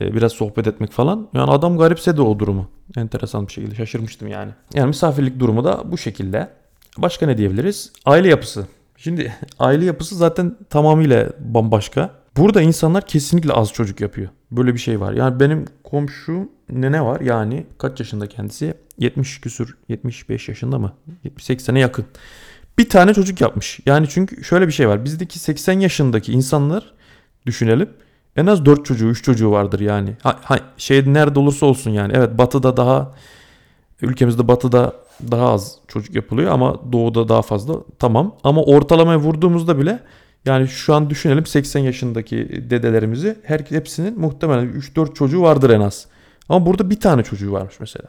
biraz 0.00 0.32
sohbet 0.32 0.66
etmek 0.66 0.92
falan. 0.92 1.28
Yani 1.34 1.50
adam 1.50 1.78
garipsedi 1.78 2.20
o 2.20 2.38
durumu. 2.38 2.68
Enteresan 2.96 3.46
bir 3.46 3.52
şekilde 3.52 3.74
şaşırmıştım 3.74 4.28
yani. 4.28 4.52
Yani 4.74 4.86
misafirlik 4.86 5.38
durumu 5.38 5.64
da 5.64 5.92
bu 5.92 5.98
şekilde. 5.98 6.50
Başka 6.98 7.26
ne 7.26 7.38
diyebiliriz? 7.38 7.92
Aile 8.04 8.28
yapısı. 8.28 8.66
Şimdi 8.96 9.34
aile 9.58 9.84
yapısı 9.84 10.16
zaten 10.16 10.56
tamamıyla 10.70 11.28
bambaşka. 11.38 12.10
Burada 12.36 12.62
insanlar 12.62 13.06
kesinlikle 13.06 13.52
az 13.52 13.72
çocuk 13.72 14.00
yapıyor. 14.00 14.28
Böyle 14.50 14.74
bir 14.74 14.78
şey 14.78 15.00
var. 15.00 15.12
Yani 15.12 15.40
benim 15.40 15.64
komşum 15.84 16.48
ne 16.70 16.92
ne 16.92 17.04
var? 17.04 17.20
Yani 17.20 17.66
kaç 17.78 18.00
yaşında 18.00 18.26
kendisi? 18.26 18.74
70 18.98 19.40
küsür 19.40 19.76
75 19.88 20.48
yaşında 20.48 20.78
mı? 20.78 20.92
80'e 21.24 21.80
yakın. 21.80 22.04
Bir 22.78 22.88
tane 22.88 23.14
çocuk 23.14 23.40
yapmış. 23.40 23.80
Yani 23.86 24.06
çünkü 24.08 24.44
şöyle 24.44 24.66
bir 24.66 24.72
şey 24.72 24.88
var. 24.88 25.04
Bizdeki 25.04 25.38
80 25.38 25.80
yaşındaki 25.80 26.32
insanlar 26.32 26.92
düşünelim. 27.46 27.90
En 28.36 28.46
az 28.46 28.64
4 28.66 28.84
çocuğu 28.84 29.06
3 29.06 29.24
çocuğu 29.24 29.50
vardır 29.50 29.80
yani. 29.80 30.16
Ha, 30.22 30.38
ha, 30.42 30.58
şey 30.76 31.14
nerede 31.14 31.38
olursa 31.38 31.66
olsun 31.66 31.90
yani. 31.90 32.12
Evet 32.16 32.38
batıda 32.38 32.76
daha 32.76 33.12
ülkemizde 34.02 34.48
batıda 34.48 34.92
daha 35.30 35.52
az 35.52 35.78
çocuk 35.88 36.14
yapılıyor 36.14 36.52
ama 36.52 36.92
doğuda 36.92 37.28
daha 37.28 37.42
fazla 37.42 37.74
tamam. 37.98 38.36
Ama 38.44 38.62
ortalamaya 38.62 39.18
vurduğumuzda 39.18 39.78
bile 39.78 40.00
yani 40.44 40.68
şu 40.68 40.94
an 40.94 41.10
düşünelim 41.10 41.46
80 41.46 41.80
yaşındaki 41.80 42.70
dedelerimizi 42.70 43.36
her 43.42 43.60
hepsinin 43.60 44.20
muhtemelen 44.20 44.66
3-4 44.66 45.14
çocuğu 45.14 45.42
vardır 45.42 45.70
en 45.70 45.80
az. 45.80 46.06
Ama 46.48 46.66
burada 46.66 46.90
bir 46.90 47.00
tane 47.00 47.22
çocuğu 47.22 47.52
varmış 47.52 47.80
mesela. 47.80 48.08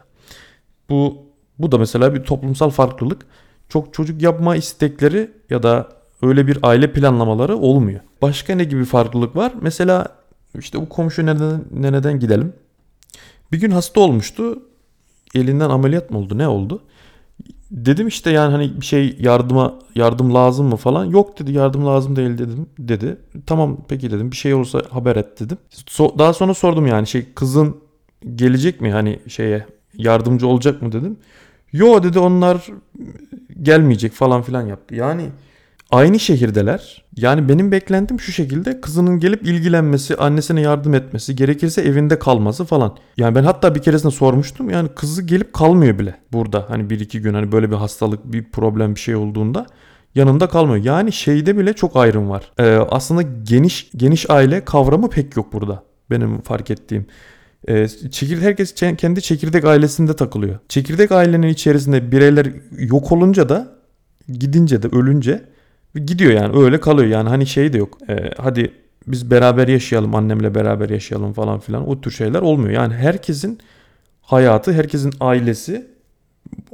Bu 0.90 1.26
Bu 1.58 1.72
da 1.72 1.78
mesela 1.78 2.14
bir 2.14 2.24
toplumsal 2.24 2.70
farklılık. 2.70 3.26
Çok 3.68 3.94
çocuk 3.94 4.22
yapma 4.22 4.56
istekleri 4.56 5.30
ya 5.50 5.62
da 5.62 5.88
öyle 6.22 6.46
bir 6.46 6.58
aile 6.62 6.92
planlamaları 6.92 7.56
olmuyor. 7.56 8.00
Başka 8.22 8.54
ne 8.54 8.64
gibi 8.64 8.84
farklılık 8.84 9.36
var? 9.36 9.52
Mesela 9.60 10.06
işte 10.58 10.80
bu 10.80 10.88
komşu 10.88 11.26
neden, 11.26 11.64
neden 11.70 12.20
gidelim. 12.20 12.52
Bir 13.52 13.60
gün 13.60 13.70
hasta 13.70 14.00
olmuştu. 14.00 14.62
Elinden 15.34 15.70
ameliyat 15.70 16.10
mı 16.10 16.18
oldu 16.18 16.38
ne 16.38 16.48
oldu? 16.48 16.82
Dedim 17.70 18.08
işte 18.08 18.30
yani 18.30 18.52
hani 18.52 18.80
bir 18.80 18.86
şey 18.86 19.16
yardıma 19.20 19.74
yardım 19.94 20.34
lazım 20.34 20.66
mı 20.66 20.76
falan. 20.76 21.04
Yok 21.04 21.38
dedi 21.38 21.52
yardım 21.52 21.86
lazım 21.86 22.16
değil 22.16 22.38
dedim 22.38 22.66
dedi. 22.78 23.16
Tamam 23.46 23.78
peki 23.88 24.10
dedim 24.10 24.30
bir 24.30 24.36
şey 24.36 24.54
olursa 24.54 24.82
haber 24.90 25.16
et 25.16 25.40
dedim. 25.40 25.58
So- 25.70 26.18
daha 26.18 26.32
sonra 26.32 26.54
sordum 26.54 26.86
yani 26.86 27.06
şey 27.06 27.32
kızın 27.34 27.76
gelecek 28.34 28.80
mi 28.80 28.92
hani 28.92 29.20
şeye 29.28 29.66
yardımcı 29.94 30.46
olacak 30.46 30.82
mı 30.82 30.92
dedim. 30.92 31.16
Yo 31.72 32.02
dedi 32.02 32.18
onlar 32.18 32.66
gelmeyecek 33.62 34.12
falan 34.12 34.42
filan 34.42 34.66
yaptı. 34.66 34.94
Yani 34.94 35.30
aynı 35.90 36.20
şehirdeler. 36.20 37.04
Yani 37.16 37.48
benim 37.48 37.72
beklentim 37.72 38.20
şu 38.20 38.32
şekilde 38.32 38.80
kızının 38.80 39.20
gelip 39.20 39.46
ilgilenmesi, 39.46 40.16
annesine 40.16 40.60
yardım 40.60 40.94
etmesi, 40.94 41.36
gerekirse 41.36 41.82
evinde 41.82 42.18
kalması 42.18 42.64
falan. 42.64 42.96
Yani 43.16 43.34
ben 43.34 43.44
hatta 43.44 43.74
bir 43.74 43.82
keresinde 43.82 44.12
sormuştum. 44.12 44.70
Yani 44.70 44.88
kızı 44.96 45.22
gelip 45.22 45.52
kalmıyor 45.52 45.98
bile 45.98 46.14
burada. 46.32 46.64
Hani 46.68 46.90
bir 46.90 47.00
iki 47.00 47.20
gün 47.20 47.34
hani 47.34 47.52
böyle 47.52 47.70
bir 47.70 47.76
hastalık, 47.76 48.32
bir 48.32 48.44
problem 48.50 48.94
bir 48.94 49.00
şey 49.00 49.16
olduğunda 49.16 49.66
yanında 50.14 50.48
kalmıyor. 50.48 50.84
Yani 50.84 51.12
şeyde 51.12 51.58
bile 51.58 51.72
çok 51.72 51.96
ayrım 51.96 52.30
var. 52.30 52.52
Ee, 52.58 52.64
aslında 52.90 53.22
geniş 53.22 53.90
geniş 53.96 54.30
aile 54.30 54.64
kavramı 54.64 55.10
pek 55.10 55.36
yok 55.36 55.52
burada. 55.52 55.82
Benim 56.10 56.40
fark 56.40 56.70
ettiğim. 56.70 57.06
Ee, 57.68 57.88
çekirde, 57.88 58.40
herkes 58.40 58.74
kendi 58.74 59.22
çekirdek 59.22 59.64
ailesinde 59.64 60.16
takılıyor. 60.16 60.58
Çekirdek 60.68 61.12
ailenin 61.12 61.48
içerisinde 61.48 62.12
bireyler 62.12 62.46
yok 62.78 63.12
olunca 63.12 63.48
da 63.48 63.76
gidince 64.28 64.82
de 64.82 64.88
ölünce 64.88 65.55
gidiyor 66.04 66.32
yani 66.32 66.58
öyle 66.58 66.80
kalıyor 66.80 67.08
yani 67.08 67.28
hani 67.28 67.46
şey 67.46 67.72
de 67.72 67.78
yok. 67.78 67.98
Ee, 68.08 68.30
hadi 68.38 68.72
biz 69.06 69.30
beraber 69.30 69.68
yaşayalım 69.68 70.14
annemle 70.14 70.54
beraber 70.54 70.90
yaşayalım 70.90 71.32
falan 71.32 71.60
filan 71.60 71.88
o 71.88 72.00
tür 72.00 72.10
şeyler 72.10 72.42
olmuyor. 72.42 72.70
Yani 72.70 72.94
herkesin 72.94 73.58
hayatı 74.22 74.72
herkesin 74.72 75.12
ailesi 75.20 75.86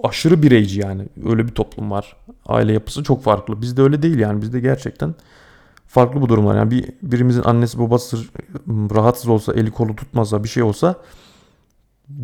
aşırı 0.02 0.42
bireyci 0.42 0.80
yani 0.80 1.08
öyle 1.26 1.46
bir 1.46 1.52
toplum 1.52 1.90
var. 1.90 2.16
Aile 2.46 2.72
yapısı 2.72 3.02
çok 3.02 3.22
farklı. 3.22 3.62
Bizde 3.62 3.82
öyle 3.82 4.02
değil 4.02 4.18
yani 4.18 4.42
bizde 4.42 4.60
gerçekten 4.60 5.14
farklı 5.86 6.20
bu 6.20 6.28
durumlar. 6.28 6.56
Yani 6.56 6.70
bir 6.70 6.84
birimizin 7.02 7.42
annesi 7.42 7.78
babası 7.78 8.16
rahatsız 8.68 9.28
olsa, 9.28 9.52
eli 9.52 9.70
kolu 9.70 9.96
tutmazsa, 9.96 10.44
bir 10.44 10.48
şey 10.48 10.62
olsa 10.62 10.94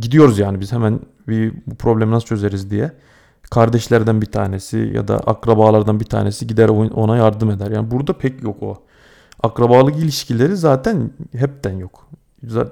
gidiyoruz 0.00 0.38
yani 0.38 0.61
biz 0.61 0.73
hemen 0.73 1.00
bir 1.28 1.52
bu 1.67 1.75
problemi 1.75 2.11
nasıl 2.12 2.26
çözeriz 2.26 2.71
diye. 2.71 2.93
Kardeşlerden 3.50 4.23
bir 4.23 4.26
tanesi 4.26 4.90
ya 4.95 5.09
da 5.09 5.16
akrabalardan 5.16 6.00
bir 6.00 6.04
tanesi 6.04 6.47
gider 6.47 6.68
ona 6.68 7.16
yardım 7.16 7.50
eder. 7.50 7.71
Yani 7.71 7.90
burada 7.90 8.12
pek 8.12 8.42
yok 8.42 8.62
o. 8.62 8.83
Akrabalık 9.42 9.97
ilişkileri 9.97 10.57
zaten 10.57 11.11
hepten 11.37 11.76
yok. 11.76 12.09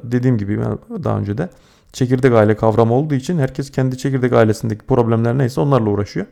Dediğim 0.02 0.38
gibi 0.38 0.61
daha 1.04 1.18
önce 1.18 1.38
de 1.38 1.49
çekirdek 1.92 2.32
aile 2.32 2.56
kavramı 2.56 2.94
olduğu 2.94 3.14
için 3.14 3.38
herkes 3.38 3.70
kendi 3.70 3.99
çekirdek 3.99 4.32
ailesindeki 4.32 4.87
problemler 4.87 5.38
neyse 5.38 5.61
onlarla 5.61 5.90
uğraşıyor. 5.90 6.26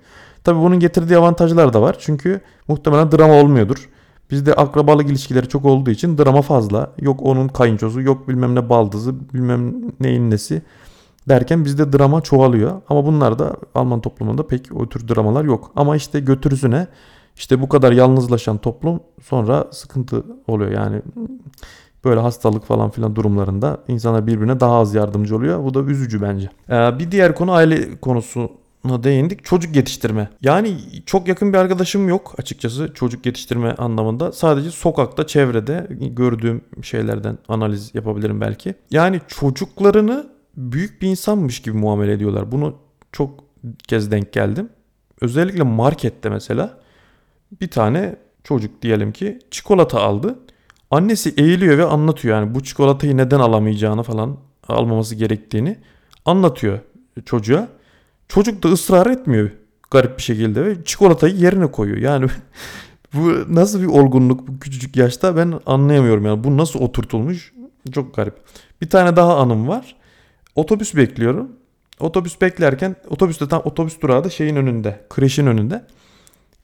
Tabi 0.45 0.59
bunun 0.59 0.81
getirdiği 0.81 1.17
avantajlar 1.17 1.73
da 1.73 1.83
var. 1.83 1.97
Çünkü 1.99 2.41
muhtemelen 2.69 3.13
drama 3.13 3.35
olmuyordur. 3.35 3.89
Bizde 4.31 4.55
akrabalık 4.55 5.09
ilişkileri 5.09 5.49
çok 5.49 5.65
olduğu 5.65 5.91
için 5.91 6.19
drama 6.19 6.43
fazla. 6.43 6.93
Yok 7.01 7.21
onun 7.23 7.49
kayınçosu, 7.49 8.01
yok 8.01 8.29
bilmem 8.29 8.55
ne 8.55 8.69
baldızı, 8.69 9.15
bilmem 9.35 9.75
neyin 10.01 10.31
nesi 10.31 10.63
derken 11.29 11.65
bizde 11.65 11.93
drama 11.93 12.21
çoğalıyor. 12.21 12.83
Ama 12.89 13.07
bunlar 13.07 13.39
da 13.39 13.57
Alman 13.75 14.01
toplumunda 14.01 14.47
pek 14.47 14.67
o 14.75 14.89
tür 14.89 15.09
dramalar 15.09 15.45
yok. 15.45 15.73
Ama 15.77 15.97
işte 15.97 16.21
götürüsüne 16.21 16.87
işte 17.37 17.61
bu 17.61 17.69
kadar 17.69 17.93
yalnızlaşan 17.93 18.59
toplum 18.59 19.01
sonra 19.23 19.69
sıkıntı 19.71 20.25
oluyor. 20.49 20.71
Yani 20.71 21.03
böyle 22.05 22.21
hastalık 22.21 22.65
falan 22.65 22.91
filan 22.91 23.17
durumlarında 23.17 23.79
insanlar 23.89 24.27
birbirine 24.27 24.61
daha 24.61 24.79
az 24.79 24.95
yardımcı 24.95 25.37
oluyor. 25.37 25.65
Bu 25.65 25.75
da 25.75 25.81
üzücü 25.81 26.23
bence. 26.23 26.51
Ee, 26.71 26.99
bir 26.99 27.11
diğer 27.11 27.35
konu 27.35 27.53
aile 27.53 28.01
konusu 28.01 28.51
değindik. 28.85 29.45
Çocuk 29.45 29.77
yetiştirme. 29.77 30.29
Yani 30.43 30.77
çok 31.07 31.29
yakın 31.29 31.53
bir 31.53 31.59
arkadaşım 31.59 32.09
yok 32.09 32.35
açıkçası 32.39 32.95
çocuk 32.95 33.27
yetiştirme 33.27 33.75
anlamında. 33.75 34.33
Sadece 34.33 34.71
sokakta, 34.71 35.27
çevrede 35.27 35.87
gördüğüm 35.91 36.61
şeylerden 36.83 37.39
analiz 37.49 37.95
yapabilirim 37.95 38.41
belki. 38.41 38.75
Yani 38.91 39.21
çocuklarını 39.29 40.34
büyük 40.57 41.03
bir 41.03 41.09
insanmış 41.09 41.63
gibi 41.63 41.77
muamele 41.77 42.13
ediyorlar. 42.13 42.53
Bunu 42.53 42.77
çok 43.13 43.45
kez 43.89 44.11
denk 44.11 44.33
geldim. 44.33 44.69
Özellikle 45.21 45.63
markette 45.63 46.29
mesela 46.29 46.79
bir 47.61 47.71
tane 47.71 48.17
çocuk 48.45 48.83
diyelim 48.83 49.13
ki 49.13 49.39
çikolata 49.51 50.01
aldı. 50.01 50.39
Annesi 50.91 51.35
eğiliyor 51.37 51.79
ve 51.79 51.85
anlatıyor 51.85 52.37
yani 52.41 52.55
bu 52.55 52.63
çikolatayı 52.63 53.17
neden 53.17 53.41
alamayacağını 53.41 54.03
falan 54.03 54.37
almaması 54.69 55.15
gerektiğini 55.15 55.79
anlatıyor 56.25 56.79
çocuğa. 57.25 57.69
Çocuk 58.29 58.63
da 58.63 58.69
ısrar 58.69 59.07
etmiyor 59.07 59.51
garip 59.91 60.19
bir 60.19 60.23
şekilde 60.23 60.65
ve 60.65 60.85
çikolatayı 60.85 61.37
yerine 61.37 61.67
koyuyor. 61.67 61.99
Yani 61.99 62.27
bu 63.15 63.55
nasıl 63.55 63.83
bir 63.83 63.87
olgunluk 63.87 64.49
bu 64.49 64.59
küçücük 64.59 64.97
yaşta 64.97 65.37
ben 65.37 65.61
anlayamıyorum 65.67 66.27
yani 66.27 66.45
bu 66.45 66.57
nasıl 66.57 66.81
oturtulmuş 66.81 67.53
çok 67.93 68.15
garip. 68.15 68.35
Bir 68.81 68.91
tane 68.91 69.17
daha 69.17 69.37
anım 69.37 69.69
var. 69.69 69.97
Otobüs 70.55 70.97
bekliyorum. 70.97 71.53
Otobüs 72.01 72.41
beklerken 72.41 72.97
otobüste 73.11 73.49
tam 73.49 73.63
otobüs 73.65 74.01
durağı 74.01 74.25
da 74.25 74.31
şeyin 74.31 74.57
önünde. 74.57 75.07
Kreşin 75.11 75.47
önünde. 75.47 75.85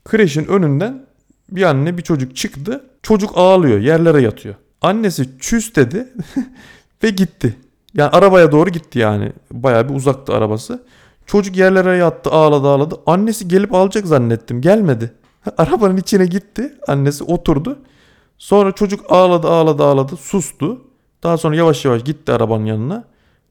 Kreşin 0.04 0.44
önünden 0.44 1.06
bir 1.50 1.62
anne 1.62 1.99
bir 1.99 2.02
çocuk 2.02 2.37
çıktı. 2.37 2.85
Çocuk 3.02 3.30
ağlıyor 3.35 3.78
yerlere 3.78 4.23
yatıyor. 4.23 4.54
Annesi 4.80 5.28
çüz 5.40 5.76
dedi 5.76 6.09
ve 7.02 7.11
gitti. 7.11 7.56
Yani 7.94 8.11
arabaya 8.11 8.52
doğru 8.52 8.70
gitti 8.70 8.99
yani. 8.99 9.32
Bayağı 9.52 9.88
bir 9.88 9.94
uzaktı 9.94 10.35
arabası. 10.35 10.82
Çocuk 11.26 11.56
yerlere 11.56 11.97
yattı 11.97 12.30
ağladı 12.30 12.68
ağladı. 12.68 12.97
Annesi 13.06 13.49
gelip 13.49 13.75
alacak 13.75 14.06
zannettim. 14.06 14.61
Gelmedi. 14.61 15.12
Arabanın 15.59 15.97
içine 15.97 16.26
gitti. 16.26 16.75
Annesi 16.88 17.25
oturdu. 17.25 17.78
Sonra 18.38 18.73
çocuk 18.73 19.12
ağladı 19.12 19.49
ağladı 19.49 19.85
ağladı. 19.85 20.16
Sustu. 20.16 20.85
Daha 21.23 21.38
sonra 21.38 21.56
yavaş 21.56 21.85
yavaş 21.85 22.04
gitti 22.04 22.32
arabanın 22.32 22.64
yanına. 22.64 23.04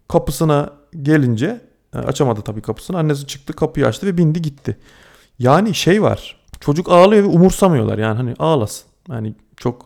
Kapısına 0.09 0.69
gelince 1.01 1.61
açamadı 1.93 2.41
tabii 2.41 2.61
kapısını. 2.61 2.97
Annesi 2.97 3.27
çıktı 3.27 3.53
kapıyı 3.53 3.87
açtı 3.87 4.07
ve 4.07 4.17
bindi 4.17 4.41
gitti. 4.41 4.77
Yani 5.39 5.75
şey 5.75 6.01
var. 6.01 6.39
Çocuk 6.59 6.89
ağlıyor 6.91 7.23
ve 7.23 7.27
umursamıyorlar. 7.27 7.97
Yani 7.97 8.17
hani 8.17 8.33
ağlasın. 8.39 8.87
Yani 9.09 9.35
çok 9.57 9.85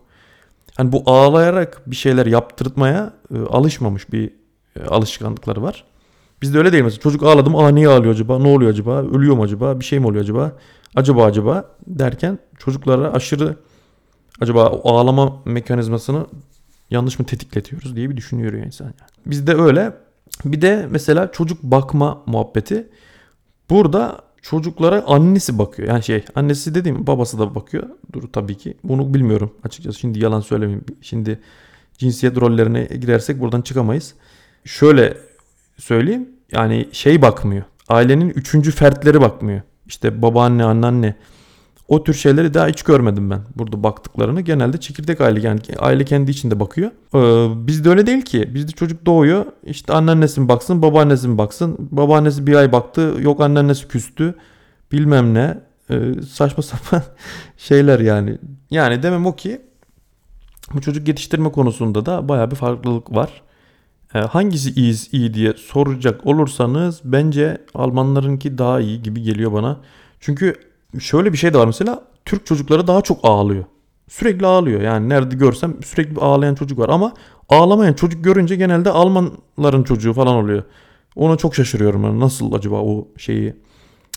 hani 0.75 0.91
bu 0.91 1.03
ağlayarak 1.05 1.81
bir 1.87 1.95
şeyler 1.95 2.25
yaptırtmaya 2.25 3.13
e, 3.35 3.39
alışmamış 3.39 4.11
bir 4.11 4.33
e, 4.79 4.85
alışkanlıkları 4.85 5.61
var. 5.61 5.83
Bizde 6.41 6.57
öyle 6.57 6.71
değil 6.71 6.83
mesela. 6.83 7.01
Çocuk 7.01 7.23
ağladım. 7.23 7.55
Aa 7.55 7.69
niye 7.69 7.87
ağlıyor 7.87 8.13
acaba? 8.13 8.39
Ne 8.39 8.47
oluyor 8.47 8.71
acaba? 8.71 9.01
Ölüyor 9.01 9.35
mu 9.35 9.43
acaba? 9.43 9.79
Bir 9.79 9.85
şey 9.85 9.99
mi 9.99 10.07
oluyor 10.07 10.23
acaba? 10.23 10.51
Acaba 10.95 11.25
acaba 11.25 11.65
derken 11.87 12.39
çocuklara 12.57 13.13
aşırı 13.13 13.55
acaba 14.41 14.69
o 14.69 14.97
ağlama 14.97 15.41
mekanizmasını 15.45 16.25
yanlış 16.89 17.19
mı 17.19 17.25
tetikletiyoruz 17.25 17.95
diye 17.95 18.09
bir 18.09 18.17
düşünüyor 18.17 18.53
insan. 18.53 18.85
Yani. 18.85 18.95
Bizde 19.25 19.53
öyle. 19.53 19.93
Bir 20.45 20.61
de 20.61 20.87
mesela 20.89 21.31
çocuk 21.31 21.63
bakma 21.63 22.23
muhabbeti. 22.25 22.87
Burada 23.69 24.21
çocuklara 24.41 25.03
annesi 25.07 25.59
bakıyor. 25.59 25.87
Yani 25.89 26.03
şey 26.03 26.25
annesi 26.35 26.75
dediğim 26.75 27.07
babası 27.07 27.39
da 27.39 27.55
bakıyor. 27.55 27.89
Dur 28.13 28.23
tabii 28.33 28.57
ki. 28.57 28.77
Bunu 28.83 29.13
bilmiyorum 29.13 29.53
açıkçası. 29.63 29.99
Şimdi 29.99 30.19
yalan 30.19 30.39
söylemeyeyim. 30.39 30.85
Şimdi 31.01 31.39
cinsiyet 31.97 32.37
rollerine 32.37 32.83
girersek 32.83 33.39
buradan 33.39 33.61
çıkamayız. 33.61 34.13
Şöyle 34.65 35.17
söyleyeyim. 35.77 36.29
Yani 36.51 36.89
şey 36.91 37.21
bakmıyor. 37.21 37.63
Ailenin 37.89 38.29
üçüncü 38.29 38.71
fertleri 38.71 39.21
bakmıyor. 39.21 39.61
İşte 39.87 40.21
babaanne, 40.21 40.63
anneanne. 40.63 41.15
O 41.87 42.03
tür 42.03 42.13
şeyleri 42.13 42.53
daha 42.53 42.67
hiç 42.67 42.83
görmedim 42.83 43.29
ben. 43.29 43.41
Burada 43.55 43.83
baktıklarını 43.83 44.41
genelde 44.41 44.79
çekirdek 44.79 45.21
aile 45.21 45.47
yani 45.47 45.59
aile 45.79 46.05
kendi 46.05 46.31
içinde 46.31 46.59
bakıyor. 46.59 46.91
Ee, 47.15 47.67
bizde 47.67 47.89
öyle 47.89 48.07
değil 48.07 48.21
ki. 48.21 48.55
Bizde 48.55 48.71
çocuk 48.71 49.05
doğuyor. 49.05 49.45
İşte 49.63 49.93
anneannesi 49.93 50.41
mi 50.41 50.49
baksın, 50.49 50.81
babaannesi 50.81 51.27
mi 51.27 51.37
baksın. 51.37 51.77
Babaannesi 51.91 52.47
bir 52.47 52.55
ay 52.55 52.71
baktı. 52.71 53.15
Yok 53.19 53.41
anneannesi 53.41 53.87
küstü. 53.87 54.35
Bilmem 54.91 55.33
ne. 55.33 55.57
Ee, 55.89 56.13
saçma 56.29 56.63
sapan 56.63 57.03
şeyler 57.57 57.99
yani. 57.99 58.37
Yani 58.71 59.03
demem 59.03 59.25
o 59.25 59.35
ki 59.35 59.61
bu 60.73 60.81
çocuk 60.81 61.07
yetiştirme 61.07 61.51
konusunda 61.51 62.05
da 62.05 62.29
baya 62.29 62.51
bir 62.51 62.55
farklılık 62.55 63.15
var. 63.15 63.41
Ee, 64.15 64.19
hangisi 64.19 64.71
iyi, 64.71 64.95
iyi 65.11 65.33
diye 65.33 65.53
soracak 65.53 66.27
olursanız 66.27 67.01
bence 67.03 67.57
Almanlarınki 67.73 68.57
daha 68.57 68.79
iyi 68.79 69.01
gibi 69.03 69.21
geliyor 69.21 69.53
bana. 69.53 69.79
Çünkü 70.19 70.55
şöyle 70.99 71.33
bir 71.33 71.37
şey 71.37 71.53
de 71.53 71.57
var 71.57 71.65
mesela 71.65 72.03
Türk 72.25 72.45
çocukları 72.45 72.87
daha 72.87 73.01
çok 73.01 73.19
ağlıyor. 73.23 73.65
Sürekli 74.09 74.45
ağlıyor 74.45 74.81
yani 74.81 75.09
nerede 75.09 75.35
görsem 75.35 75.83
sürekli 75.83 76.19
ağlayan 76.19 76.55
çocuk 76.55 76.79
var 76.79 76.89
ama 76.89 77.13
ağlamayan 77.49 77.93
çocuk 77.93 78.23
görünce 78.23 78.55
genelde 78.55 78.89
Almanların 78.89 79.83
çocuğu 79.83 80.13
falan 80.13 80.35
oluyor. 80.35 80.63
Ona 81.15 81.37
çok 81.37 81.55
şaşırıyorum. 81.55 82.03
Yani 82.03 82.19
nasıl 82.19 82.53
acaba 82.53 82.75
o 82.75 83.07
şeyi 83.17 83.53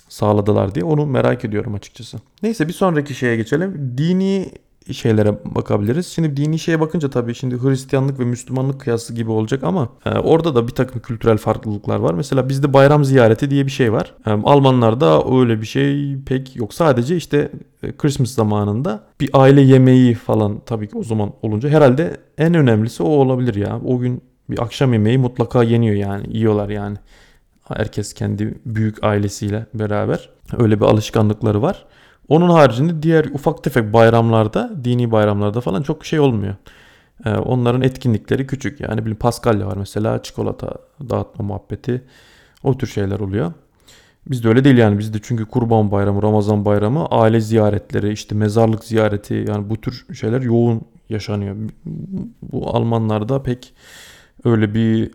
sağladılar 0.08 0.74
diye 0.74 0.84
onu 0.84 1.06
merak 1.06 1.44
ediyorum 1.44 1.74
açıkçası. 1.74 2.18
Neyse 2.42 2.68
bir 2.68 2.72
sonraki 2.72 3.14
şeye 3.14 3.36
geçelim. 3.36 3.94
Dini 3.98 4.52
şeylere 4.92 5.38
bakabiliriz. 5.44 6.06
Şimdi 6.06 6.36
dini 6.36 6.58
şeye 6.58 6.80
bakınca 6.80 7.10
tabii 7.10 7.34
şimdi 7.34 7.62
Hristiyanlık 7.62 8.20
ve 8.20 8.24
Müslümanlık 8.24 8.80
kıyası 8.80 9.14
gibi 9.14 9.30
olacak 9.30 9.64
ama 9.64 9.88
e, 10.06 10.10
orada 10.10 10.54
da 10.54 10.66
bir 10.68 10.72
takım 10.72 11.00
kültürel 11.00 11.36
farklılıklar 11.36 11.96
var. 11.96 12.14
Mesela 12.14 12.48
bizde 12.48 12.72
bayram 12.72 13.04
ziyareti 13.04 13.50
diye 13.50 13.66
bir 13.66 13.70
şey 13.70 13.92
var. 13.92 14.14
E, 14.26 14.30
Almanlarda 14.30 15.38
öyle 15.40 15.60
bir 15.60 15.66
şey 15.66 16.16
pek 16.26 16.56
yok. 16.56 16.74
Sadece 16.74 17.16
işte 17.16 17.50
e, 17.82 17.96
Christmas 17.96 18.30
zamanında 18.30 19.04
bir 19.20 19.30
aile 19.32 19.60
yemeği 19.60 20.14
falan 20.14 20.60
tabii 20.66 20.88
ki 20.88 20.98
o 20.98 21.02
zaman 21.02 21.32
olunca 21.42 21.68
herhalde 21.68 22.16
en 22.38 22.54
önemlisi 22.54 23.02
o 23.02 23.08
olabilir 23.08 23.54
ya. 23.54 23.80
O 23.84 23.98
gün 23.98 24.22
bir 24.50 24.62
akşam 24.62 24.92
yemeği 24.92 25.18
mutlaka 25.18 25.62
yeniyor 25.62 25.94
yani. 25.94 26.36
Yiyorlar 26.36 26.68
yani. 26.68 26.96
Herkes 27.64 28.14
kendi 28.14 28.54
büyük 28.66 29.04
ailesiyle 29.04 29.66
beraber 29.74 30.30
öyle 30.58 30.80
bir 30.80 30.84
alışkanlıkları 30.84 31.62
var. 31.62 31.84
Onun 32.28 32.48
haricinde 32.48 33.02
diğer 33.02 33.24
ufak 33.24 33.64
tefek 33.64 33.92
bayramlarda, 33.92 34.70
dini 34.84 35.12
bayramlarda 35.12 35.60
falan 35.60 35.82
çok 35.82 36.04
şey 36.06 36.20
olmuyor. 36.20 36.54
Ee, 37.24 37.30
onların 37.30 37.82
etkinlikleri 37.82 38.46
küçük. 38.46 38.80
Yani 38.80 39.06
bir 39.06 39.14
Paskalya 39.14 39.66
var 39.66 39.76
mesela 39.76 40.22
çikolata 40.22 40.74
dağıtma 41.10 41.44
muhabbeti. 41.44 42.02
O 42.62 42.78
tür 42.78 42.86
şeyler 42.86 43.20
oluyor. 43.20 43.52
Bizde 44.26 44.48
öyle 44.48 44.64
değil 44.64 44.76
yani. 44.76 44.98
Bizde 44.98 45.18
çünkü 45.22 45.44
Kurban 45.44 45.90
Bayramı, 45.90 46.22
Ramazan 46.22 46.64
Bayramı, 46.64 47.06
aile 47.06 47.40
ziyaretleri, 47.40 48.12
işte 48.12 48.34
mezarlık 48.34 48.84
ziyareti 48.84 49.44
yani 49.48 49.70
bu 49.70 49.80
tür 49.80 50.06
şeyler 50.14 50.40
yoğun 50.40 50.82
yaşanıyor. 51.08 51.56
Bu 52.42 52.68
Almanlarda 52.76 53.42
pek 53.42 53.74
öyle 54.44 54.74
bir 54.74 55.10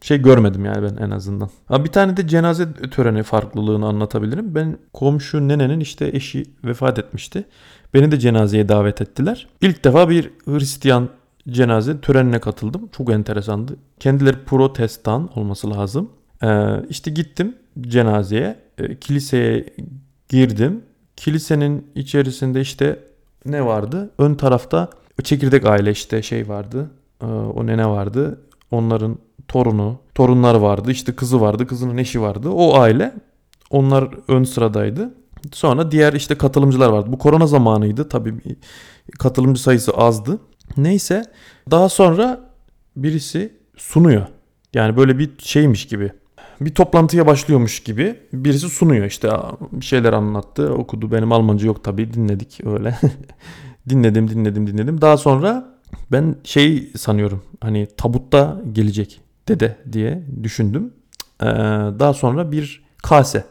şey 0.00 0.22
görmedim 0.22 0.64
yani 0.64 0.82
ben 0.82 1.04
en 1.04 1.10
azından. 1.10 1.50
Ha 1.66 1.84
bir 1.84 1.90
tane 1.90 2.16
de 2.16 2.28
cenaze 2.28 2.72
töreni 2.72 3.22
farklılığını 3.22 3.86
anlatabilirim. 3.86 4.54
Ben 4.54 4.78
komşu 4.92 5.48
nenenin 5.48 5.80
işte 5.80 6.10
eşi 6.12 6.44
vefat 6.64 6.98
etmişti. 6.98 7.44
Beni 7.94 8.12
de 8.12 8.18
cenazeye 8.18 8.68
davet 8.68 9.00
ettiler. 9.00 9.48
İlk 9.60 9.84
defa 9.84 10.10
bir 10.10 10.30
Hristiyan 10.44 11.08
cenaze 11.48 12.00
törenine 12.00 12.38
katıldım. 12.40 12.88
Çok 12.96 13.10
enteresandı. 13.10 13.76
Kendileri 14.00 14.36
protestan 14.46 15.30
olması 15.38 15.70
lazım. 15.70 16.10
Ee, 16.42 16.80
işte 16.90 17.10
gittim 17.10 17.56
cenazeye. 17.80 18.56
Ee, 18.78 18.96
kiliseye 18.98 19.66
girdim. 20.28 20.82
Kilisenin 21.16 21.86
içerisinde 21.94 22.60
işte 22.60 22.98
ne 23.46 23.66
vardı? 23.66 24.10
Ön 24.18 24.34
tarafta 24.34 24.90
çekirdek 25.22 25.66
aile 25.66 25.90
işte 25.90 26.22
şey 26.22 26.48
vardı. 26.48 26.90
Ee, 27.24 27.26
o 27.26 27.66
nene 27.66 27.88
vardı. 27.88 28.40
Onların 28.70 29.18
torunu, 29.48 29.98
torunlar 30.14 30.54
vardı. 30.54 30.90
İşte 30.90 31.12
kızı 31.16 31.40
vardı, 31.40 31.66
kızının 31.66 31.96
eşi 31.96 32.20
vardı. 32.20 32.48
O 32.48 32.78
aile 32.78 33.14
onlar 33.70 34.08
ön 34.28 34.44
sıradaydı. 34.44 35.14
Sonra 35.52 35.90
diğer 35.90 36.12
işte 36.12 36.34
katılımcılar 36.34 36.88
vardı. 36.88 37.12
Bu 37.12 37.18
korona 37.18 37.46
zamanıydı. 37.46 38.08
Tabii 38.08 38.34
katılımcı 39.18 39.62
sayısı 39.62 39.92
azdı. 39.92 40.38
Neyse 40.76 41.24
daha 41.70 41.88
sonra 41.88 42.40
birisi 42.96 43.52
sunuyor. 43.76 44.26
Yani 44.74 44.96
böyle 44.96 45.18
bir 45.18 45.30
şeymiş 45.38 45.86
gibi. 45.86 46.12
Bir 46.60 46.74
toplantıya 46.74 47.26
başlıyormuş 47.26 47.80
gibi 47.80 48.16
birisi 48.32 48.68
sunuyor 48.68 49.06
işte 49.06 49.30
bir 49.72 49.84
şeyler 49.84 50.12
anlattı 50.12 50.74
okudu 50.74 51.12
benim 51.12 51.32
Almanca 51.32 51.66
yok 51.66 51.84
tabii 51.84 52.14
dinledik 52.14 52.60
öyle 52.66 52.98
dinledim 53.88 54.30
dinledim 54.30 54.66
dinledim 54.66 55.00
daha 55.00 55.16
sonra 55.16 55.73
ben 56.12 56.36
şey 56.44 56.90
sanıyorum 56.96 57.42
hani 57.60 57.88
tabutta 57.96 58.60
gelecek 58.72 59.20
dede 59.48 59.76
diye 59.92 60.22
düşündüm. 60.42 60.92
Ee, 61.42 61.46
daha 61.98 62.14
sonra 62.14 62.52
bir 62.52 62.84
kase 63.02 63.44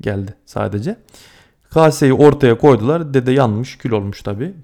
geldi 0.00 0.34
sadece. 0.46 0.96
Kaseyi 1.70 2.12
ortaya 2.12 2.58
koydular. 2.58 3.14
Dede 3.14 3.32
yanmış, 3.32 3.78
kül 3.78 3.92
olmuş 3.92 4.22
tabi. 4.22 4.54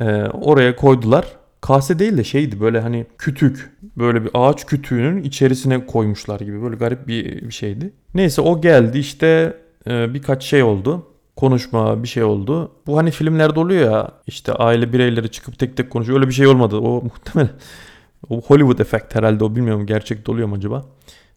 Ee, 0.00 0.04
oraya 0.24 0.76
koydular. 0.76 1.26
Kase 1.60 1.98
değil 1.98 2.16
de 2.16 2.24
şeydi 2.24 2.60
böyle 2.60 2.80
hani 2.80 3.06
kütük. 3.18 3.76
Böyle 3.96 4.24
bir 4.24 4.30
ağaç 4.34 4.66
kütüğünün 4.66 5.22
içerisine 5.22 5.86
koymuşlar 5.86 6.40
gibi. 6.40 6.62
Böyle 6.62 6.76
garip 6.76 7.08
bir, 7.08 7.42
bir 7.42 7.54
şeydi. 7.54 7.92
Neyse 8.14 8.40
o 8.40 8.60
geldi 8.60 8.98
işte 8.98 9.56
e, 9.86 10.14
birkaç 10.14 10.44
şey 10.44 10.62
oldu 10.62 11.06
konuşma 11.36 12.02
bir 12.02 12.08
şey 12.08 12.24
oldu. 12.24 12.72
Bu 12.86 12.98
hani 12.98 13.10
filmlerde 13.10 13.60
oluyor 13.60 13.92
ya 13.92 14.10
işte 14.26 14.52
aile 14.52 14.92
bireyleri 14.92 15.30
çıkıp 15.30 15.58
tek 15.58 15.76
tek 15.76 15.90
konuşuyor. 15.90 16.18
Öyle 16.18 16.28
bir 16.28 16.34
şey 16.34 16.46
olmadı. 16.46 16.76
O 16.76 17.02
muhtemelen 17.02 17.50
o 18.30 18.40
Hollywood 18.40 18.78
efekt 18.78 19.14
herhalde 19.14 19.44
o 19.44 19.56
bilmiyorum 19.56 19.86
gerçekte 19.86 20.32
oluyor 20.32 20.48
mu 20.48 20.54
acaba? 20.54 20.84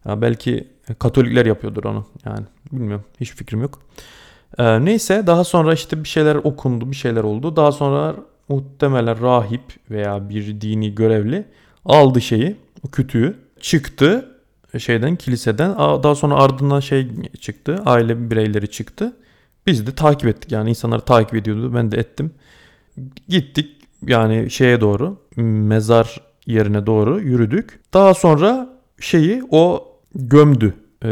Ya 0.05 0.21
belki 0.21 0.67
Katolikler 0.99 1.45
yapıyordur 1.45 1.83
onu. 1.83 2.05
Yani 2.25 2.45
bilmiyorum. 2.71 3.05
Hiç 3.19 3.31
fikrim 3.31 3.61
yok. 3.61 3.79
Ee, 4.57 4.85
neyse 4.85 5.27
daha 5.27 5.43
sonra 5.43 5.73
işte 5.73 6.03
bir 6.03 6.09
şeyler 6.09 6.35
okundu, 6.35 6.91
bir 6.91 6.95
şeyler 6.95 7.23
oldu. 7.23 7.55
Daha 7.55 7.71
sonra 7.71 8.15
muhtemelen 8.49 9.21
rahip 9.21 9.61
veya 9.91 10.29
bir 10.29 10.61
dini 10.61 10.95
görevli 10.95 11.45
aldı 11.85 12.21
şeyi, 12.21 12.55
o 12.87 12.91
kütüğü, 12.91 13.35
çıktı 13.59 14.35
şeyden 14.77 15.15
kiliseden. 15.15 15.75
Daha 15.77 16.15
sonra 16.15 16.35
ardından 16.35 16.79
şey 16.79 17.07
çıktı, 17.39 17.81
aile 17.85 18.31
bireyleri 18.31 18.71
çıktı. 18.71 19.13
Biz 19.67 19.87
de 19.87 19.91
takip 19.95 20.27
ettik 20.27 20.51
yani 20.51 20.69
insanları 20.69 21.01
takip 21.01 21.35
ediyordu. 21.35 21.73
Ben 21.75 21.91
de 21.91 21.97
ettim. 21.97 22.31
Gittik 23.27 23.79
yani 24.07 24.49
şeye 24.49 24.81
doğru 24.81 25.17
mezar 25.35 26.21
yerine 26.45 26.85
doğru 26.85 27.21
yürüdük. 27.21 27.79
Daha 27.93 28.13
sonra 28.13 28.69
şeyi 28.99 29.43
o 29.51 29.87
gömdü 30.15 30.73
e, 31.03 31.09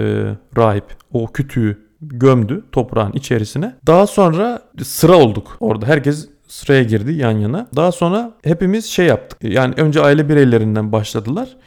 rahip. 0.57 0.85
O 1.13 1.27
kütüğü 1.27 1.87
gömdü 2.01 2.63
toprağın 2.71 3.11
içerisine. 3.11 3.75
Daha 3.87 4.07
sonra 4.07 4.61
sıra 4.83 5.15
olduk 5.15 5.57
orada. 5.59 5.85
Herkes 5.85 6.29
sıraya 6.47 6.83
girdi 6.83 7.13
yan 7.13 7.31
yana. 7.31 7.67
Daha 7.75 7.91
sonra 7.91 8.31
hepimiz 8.43 8.85
şey 8.85 9.05
yaptık. 9.05 9.43
Yani 9.43 9.73
önce 9.77 10.01
aile 10.01 10.29
bireylerinden 10.29 10.91
başladılar. 10.91 11.57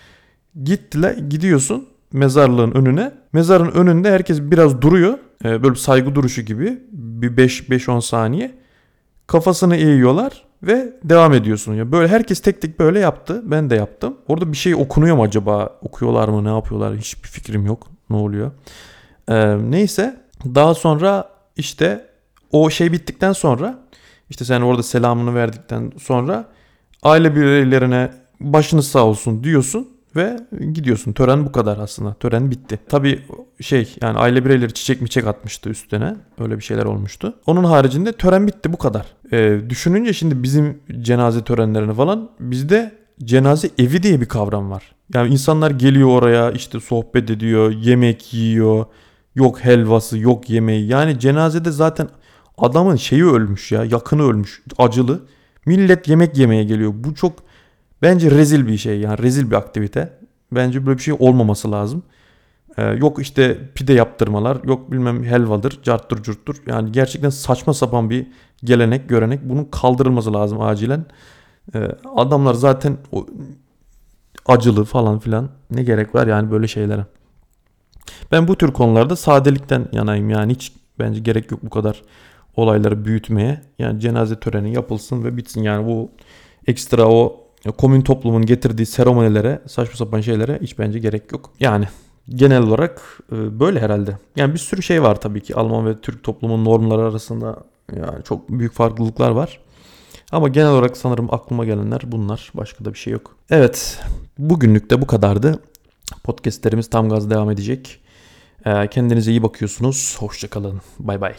Gittiler, 0.64 1.14
gidiyorsun 1.14 1.88
mezarlığın 2.12 2.72
önüne. 2.72 3.12
Mezarın 3.32 3.70
önünde 3.70 4.10
herkes 4.10 4.40
biraz 4.40 4.82
duruyor. 4.82 5.18
Ee, 5.44 5.62
böyle 5.62 5.74
saygı 5.74 6.14
duruşu 6.14 6.42
gibi 6.42 6.78
bir 6.92 7.36
5-10 7.36 8.00
saniye. 8.00 8.54
Kafasını 9.26 9.76
eğiyorlar 9.76 10.44
ve 10.62 10.92
devam 11.04 11.32
ediyorsun. 11.32 11.74
Ya 11.74 11.92
böyle 11.92 12.08
herkes 12.08 12.40
tek 12.40 12.62
tek 12.62 12.78
böyle 12.78 12.98
yaptı. 12.98 13.42
Ben 13.44 13.70
de 13.70 13.74
yaptım. 13.74 14.16
Orada 14.28 14.52
bir 14.52 14.56
şey 14.56 14.74
okunuyor 14.74 15.16
mu 15.16 15.22
acaba? 15.22 15.78
Okuyorlar 15.82 16.28
mı? 16.28 16.44
Ne 16.44 16.48
yapıyorlar? 16.48 16.96
Hiçbir 16.96 17.28
fikrim 17.28 17.66
yok. 17.66 17.86
Ne 18.10 18.16
oluyor? 18.16 18.50
Ee, 19.28 19.56
neyse. 19.70 20.20
Daha 20.44 20.74
sonra 20.74 21.28
işte 21.56 22.06
o 22.52 22.70
şey 22.70 22.92
bittikten 22.92 23.32
sonra 23.32 23.78
işte 24.30 24.44
sen 24.44 24.60
orada 24.60 24.82
selamını 24.82 25.34
verdikten 25.34 25.92
sonra 25.98 26.48
aile 27.02 27.36
bireylerine 27.36 28.10
başınız 28.40 28.88
sağ 28.88 29.06
olsun 29.06 29.44
diyorsun 29.44 29.88
ve 30.16 30.36
gidiyorsun. 30.72 31.12
Tören 31.12 31.46
bu 31.46 31.52
kadar 31.52 31.78
aslında. 31.78 32.14
Tören 32.14 32.50
bitti. 32.50 32.78
Tabii 32.88 33.22
şey 33.60 33.96
yani 34.02 34.18
aile 34.18 34.44
bireyleri 34.44 34.74
çiçek 34.74 35.00
miçek 35.00 35.26
atmıştı 35.26 35.70
üstüne. 35.70 36.16
Öyle 36.38 36.56
bir 36.58 36.62
şeyler 36.62 36.84
olmuştu. 36.84 37.34
Onun 37.46 37.64
haricinde 37.64 38.12
tören 38.12 38.46
bitti 38.46 38.72
bu 38.72 38.76
kadar. 38.76 39.06
Ee, 39.32 39.60
düşününce 39.68 40.12
şimdi 40.12 40.42
bizim 40.42 40.78
cenaze 41.00 41.44
törenlerini 41.44 41.94
falan 41.94 42.30
bizde 42.40 42.92
cenaze 43.24 43.70
evi 43.78 44.02
diye 44.02 44.20
bir 44.20 44.26
kavram 44.26 44.70
var. 44.70 44.92
Yani 45.14 45.32
insanlar 45.32 45.70
geliyor 45.70 46.08
oraya 46.08 46.50
işte 46.50 46.80
sohbet 46.80 47.30
ediyor, 47.30 47.70
yemek 47.70 48.34
yiyor. 48.34 48.84
Yok 49.34 49.64
helvası, 49.64 50.18
yok 50.18 50.50
yemeği. 50.50 50.86
Yani 50.86 51.18
cenazede 51.18 51.70
zaten 51.70 52.08
adamın 52.58 52.96
şeyi 52.96 53.24
ölmüş 53.24 53.72
ya, 53.72 53.84
yakını 53.84 54.22
ölmüş, 54.22 54.62
acılı. 54.78 55.20
Millet 55.66 56.08
yemek 56.08 56.38
yemeye 56.38 56.64
geliyor. 56.64 56.92
Bu 56.94 57.14
çok 57.14 57.32
Bence 58.02 58.30
rezil 58.30 58.66
bir 58.66 58.76
şey 58.76 59.00
yani 59.00 59.18
rezil 59.18 59.50
bir 59.50 59.56
aktivite. 59.56 60.18
Bence 60.52 60.86
böyle 60.86 60.98
bir 60.98 61.02
şey 61.02 61.14
olmaması 61.18 61.72
lazım. 61.72 62.02
Ee, 62.76 62.82
yok 62.82 63.18
işte 63.22 63.58
pide 63.74 63.92
yaptırmalar, 63.92 64.58
yok 64.64 64.92
bilmem 64.92 65.24
helvadır, 65.24 65.82
carttır 65.82 66.22
curttur. 66.22 66.56
Yani 66.66 66.92
gerçekten 66.92 67.30
saçma 67.30 67.74
sapan 67.74 68.10
bir 68.10 68.26
gelenek, 68.64 69.08
görenek. 69.08 69.40
Bunun 69.42 69.64
kaldırılması 69.64 70.32
lazım 70.32 70.60
acilen. 70.60 71.04
Ee, 71.74 71.88
adamlar 72.16 72.54
zaten 72.54 72.96
o, 73.12 73.26
acılı 74.46 74.84
falan 74.84 75.18
filan. 75.18 75.48
Ne 75.70 75.82
gerek 75.82 76.14
var 76.14 76.26
yani 76.26 76.50
böyle 76.50 76.68
şeylere. 76.68 77.06
Ben 78.32 78.48
bu 78.48 78.56
tür 78.56 78.72
konularda 78.72 79.16
sadelikten 79.16 79.88
yanayım 79.92 80.30
yani 80.30 80.52
hiç 80.52 80.72
bence 80.98 81.20
gerek 81.20 81.50
yok 81.50 81.60
bu 81.62 81.70
kadar 81.70 82.02
olayları 82.56 83.04
büyütmeye. 83.04 83.60
Yani 83.78 84.00
cenaze 84.00 84.40
töreni 84.40 84.74
yapılsın 84.74 85.24
ve 85.24 85.36
bitsin 85.36 85.62
yani 85.62 85.86
bu 85.86 86.10
ekstra 86.66 87.08
o 87.08 87.49
komün 87.78 88.00
toplumun 88.00 88.46
getirdiği 88.46 88.86
seremonilere, 88.86 89.62
saçma 89.66 89.96
sapan 89.96 90.20
şeylere 90.20 90.58
hiç 90.62 90.78
bence 90.78 90.98
gerek 90.98 91.32
yok. 91.32 91.50
Yani 91.60 91.88
genel 92.28 92.62
olarak 92.62 93.20
e, 93.32 93.60
böyle 93.60 93.80
herhalde. 93.80 94.18
Yani 94.36 94.52
bir 94.54 94.58
sürü 94.58 94.82
şey 94.82 95.02
var 95.02 95.20
tabii 95.20 95.40
ki 95.40 95.56
Alman 95.56 95.86
ve 95.86 96.00
Türk 96.00 96.22
toplumun 96.22 96.64
normları 96.64 97.02
arasında 97.02 97.56
yani 97.96 98.24
çok 98.24 98.48
büyük 98.48 98.72
farklılıklar 98.72 99.30
var. 99.30 99.60
Ama 100.32 100.48
genel 100.48 100.70
olarak 100.70 100.96
sanırım 100.96 101.34
aklıma 101.34 101.64
gelenler 101.64 102.00
bunlar. 102.04 102.50
Başka 102.54 102.84
da 102.84 102.92
bir 102.92 102.98
şey 102.98 103.12
yok. 103.12 103.36
Evet. 103.50 104.00
Bugünlük 104.38 104.90
de 104.90 105.02
bu 105.02 105.06
kadardı. 105.06 105.62
Podcastlerimiz 106.24 106.90
tam 106.90 107.08
gaz 107.08 107.30
devam 107.30 107.50
edecek. 107.50 108.00
Ee, 108.66 108.86
Kendinize 108.86 109.30
iyi 109.30 109.42
bakıyorsunuz. 109.42 110.16
Hoşçakalın. 110.18 110.80
Bay 110.98 111.20
bay. 111.20 111.34